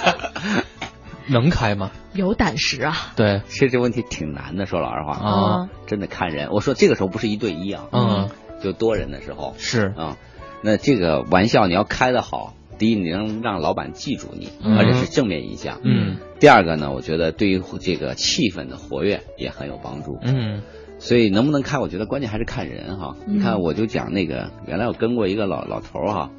[1.26, 1.90] 能开吗？
[2.12, 2.94] 有胆识啊！
[3.16, 5.12] 对，其实这问题挺难的，说老实话。
[5.14, 6.50] 啊，真的看人。
[6.50, 8.28] 我说这个时候不是一对一啊，嗯，
[8.62, 9.54] 就多人的时候。
[9.56, 9.94] 是。
[9.96, 10.18] 啊，
[10.62, 12.52] 那这个玩笑你要开的好。
[12.78, 15.80] 第一，你能让老板记住你，嗯、而且是正面影响。
[15.82, 16.16] 嗯。
[16.38, 20.18] 第二个呢，我觉得对于这个气氛的活跃也很有帮助。
[20.22, 20.62] 嗯。
[20.98, 23.16] 所以能不能开，我觉得关键还是看人哈。
[23.26, 26.30] 嗯、你看，我就讲那个，原来我跟过一个老老头哈，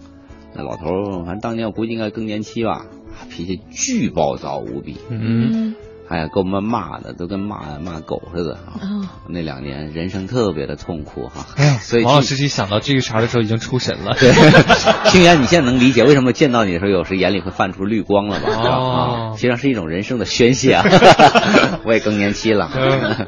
[0.55, 2.85] 那老头反正当年我估计应该更年期吧，
[3.29, 4.95] 脾气巨暴躁无比。
[5.09, 5.75] 嗯。
[6.07, 8.77] 哎呀，给我们骂的都跟骂骂狗似的啊！
[8.81, 11.47] 哦、那两年人生特别的痛苦哈。
[11.57, 14.15] 哎呀，所以王老师一想到这个茬的时候已经出神了。
[14.19, 14.31] 对，
[15.09, 18.49] 清源，你现在能理解为什么见到你的时候有时眼里会泛出绿光了吧？
[18.51, 20.85] 哦，实际上是一种人生的宣泄啊！
[21.85, 22.69] 我也更年期了。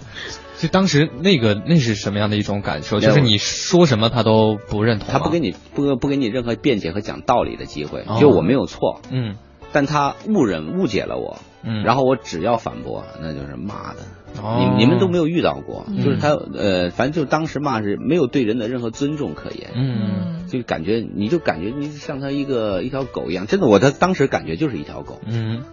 [0.60, 3.00] 就当时那个那是什么样的一种感受？
[3.00, 9.02] 就是你说什么他都不认同，他不给你不不给你任何辩解和讲道理的机会，就我没有错。
[9.12, 9.36] 嗯。
[9.74, 14.00] 但他误认误解了我，嗯，然后我只要反驳，那就是骂的。
[14.42, 25.64] 哦、你你们都没有遇到过，嗯、就是他呃，反正就是当时骂是没有对人的任何尊重可言，嗯，就感觉你就感觉你像他一个一条狗一样，真的，我他当时感觉就是一条狗，嗯。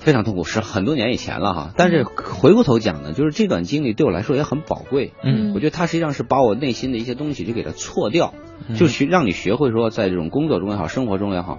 [0.00, 1.72] 非常痛苦，是很多年以前了哈。
[1.76, 5.12] 但是回过头讲呢，就是这段经历对我来说也很宝贵。
[5.24, 5.52] 嗯。
[5.54, 8.32] 我觉得它实际上是把我内心的一些东西就给它错掉，
[8.68, 8.76] 嗯。
[8.76, 11.58] 就学让你学会说，在这种工作中也好，生活中也好，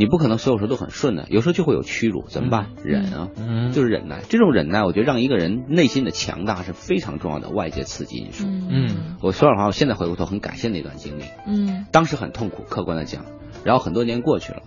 [0.00, 2.68] 你不可能所有时候都很顺的，有时候就会有屈辱，怎么办？
[2.82, 4.22] 忍啊，嗯就是忍耐。
[4.30, 8.46] 这种忍耐，我觉得让一个人内心的强大是非常重要的外界刺激因素。
[8.46, 11.24] 嗯我说实话，我现在回过头很感谢那段经历。
[11.46, 13.26] 嗯当时很痛苦，客观的讲，
[13.62, 14.62] 然后很多年过去了，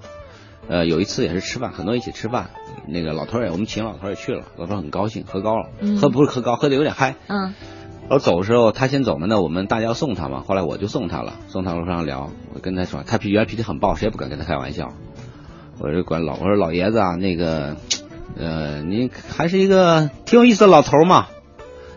[0.67, 2.51] 呃，有一次也是吃饭，很多人一起吃饭，
[2.87, 7.15] 那个老头儿也，我们请老头儿也去了，老头儿很高兴，喝高了，嗯喝不是喝高，喝的有点嗨。
[7.25, 7.55] 嗯
[8.03, 14.89] 然后走的时候，他先走嘛，那我们大家要送他嘛，后来我就送他了，送他路上聊，我跟他说，他脾原来脾气很暴，谁也不敢跟他开玩笑，
[15.79, 17.75] 我就管老我说老爷子啊，那个，
[18.37, 21.27] 呃，您还是一个挺有意思的老头嘛。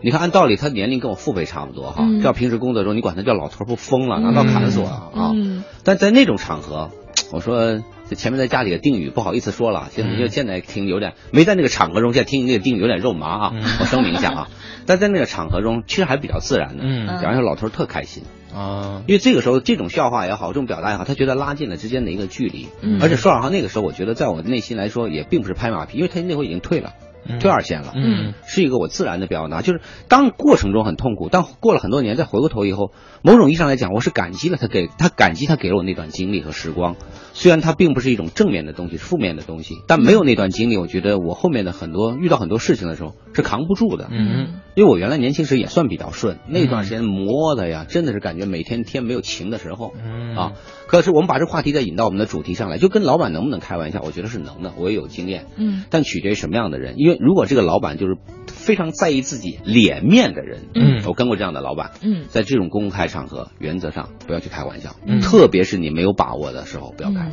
[0.02, 5.10] 你看，按道理他年龄跟我父辈差不多哈，嗯这要平时工作中你管他叫老头，不疯了，拿刀砍死我啊！
[5.14, 6.90] 啊嗯但在那种场合，
[7.32, 7.82] 我说
[8.14, 14.48] 前面在家里的定语不好意思说了，现在嗯就现在听有点没在那个场合中，现在听那个定语有点肉麻啊，我声明一下啊。
[14.84, 16.84] 但在那个场合中，其实还比较自然的。
[16.84, 18.22] 嗯讲一下老头特开心，
[18.56, 22.68] 啊，因为这个时候这种笑话也好，这种表达也好，他觉得拉近了之间的一个距离。
[22.80, 26.94] 嗯而且说实话，那个时候我觉得在我内心来说也并不是拍马屁，因为他那会儿已经退了。
[27.28, 27.38] 嗯。
[27.38, 36.96] 退二线了，嗯，是一个我自然的表达，就是当过程中很痛苦，但过了很多年再回过头以后，某种意义上来讲，我是感激了他给他感激他给了我那段经历和时光，
[37.32, 50.36] 虽然它并不是一种正面的东西，是负面的东西，但没有那段经历，我觉得我后面的很多遇到很多事情的时候是扛不住的，嗯，因为我原来年轻时也算比较顺，那段时间磨的呀，真的是感觉每天天没有晴的时候，嗯。
[50.36, 50.52] 啊，
[50.86, 55.84] 可是我们把这话题再引到我们的主题上来，就跟老板能不能开玩笑，我觉得是能的，我也有经验，嗯。
[55.90, 58.16] 但取决于什么样的人，因为如果这个老板就是
[58.46, 61.02] 非常在意自己脸面的人，嗯。
[61.06, 62.24] 我跟过这样的老板，嗯。
[62.28, 65.20] 在这种公开场合，原则上不要去开玩笑，嗯。
[65.20, 67.30] 特别是你没有把握的时候不要开。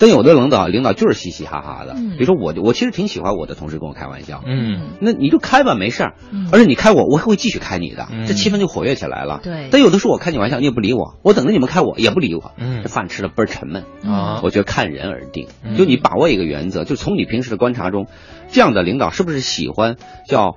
[0.00, 2.16] 但有的领导领导就是嘻嘻哈哈的，嗯。
[2.16, 4.92] 比如说我我其实挺喜欢我的同事跟我开玩笑，嗯。
[5.00, 6.14] 那你就开吧，没事儿。
[6.32, 8.26] 嗯，而且你开我，我会继续开你的，嗯。
[8.26, 9.40] 这气氛就活跃起来了。
[9.42, 9.68] 对。
[9.70, 12.80] 但有的时候我开你玩笑，你也不理我，我等着你们开我也不理我，嗯。
[12.82, 13.84] 这饭吃的倍儿沉闷。
[14.02, 15.48] 啊，我觉得看人而定。
[15.62, 18.06] 嗯，就你把握一个原则，就从你平时的观察中，
[18.50, 19.96] 这样的领导是不是喜欢
[20.26, 20.56] 叫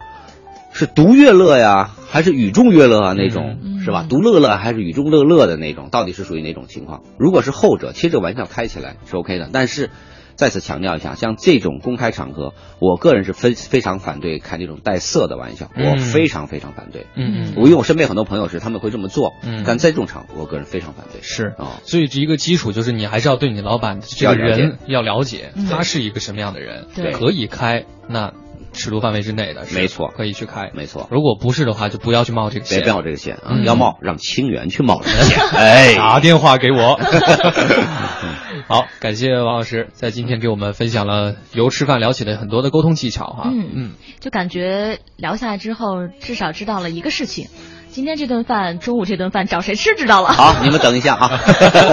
[0.74, 4.06] 是独乐乐呀，还是与众乐乐啊那种，嗯是吧？
[4.10, 7.04] 独乐乐还是与众乐乐的那种，到底是属于哪种情况？
[7.18, 9.90] 如果是后者，其实这玩笑开起来是 OK 的，但是。
[10.36, 17.06] 再次强调一下，像这种公开场合，我个人是非非常反对开这种带色的玩笑，我嗯非常非常反对。
[17.16, 21.22] 嗯嗯我因为我身边很多朋友是他们会这么做，嗯但在这种场合，我个人非常反对。
[21.22, 28.34] 是啊，所以这一个基础就是你还是要对你老板这个要了解人要了解，嗯他是一个什么样的人，对可以开那
[28.74, 30.72] 尺度范围之内的，没错可以去开。
[30.74, 31.08] 没错。
[31.12, 32.82] 如果不是的话，就不要去冒这个险。
[32.82, 33.52] 别冒这个险啊！
[33.52, 35.40] 嗯要冒让清源去冒这个险。
[35.56, 37.00] 哎，打电话给我。
[38.68, 43.44] 好，感谢王老师在今天给我们分享了由吃饭聊起的很多的沟通技巧哈。
[43.46, 47.48] 嗯嗯，就感觉聊下来之后，至少知道了一个事情。
[47.94, 50.30] 今天这顿饭，中午这顿饭找谁吃知道了。
[50.30, 51.40] 好，你们等一下啊！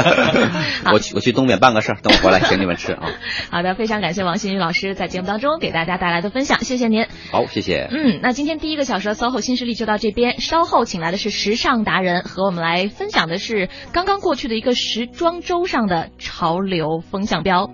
[0.95, 3.07] 我去，我去东边办个事儿，等我回来 请你们吃啊！
[3.51, 7.05] 好的，非常感谢王新宇老师在节目当中给大家带来的分享，谢谢您。
[7.31, 7.87] 好，谢谢。
[7.91, 17.73] 嗯，那今天第一个小时的 SOHO 新势力就到这边，稍后请来的是时尚达人，和我们来分享的是刚刚过去的一个时装周上的潮流风向标。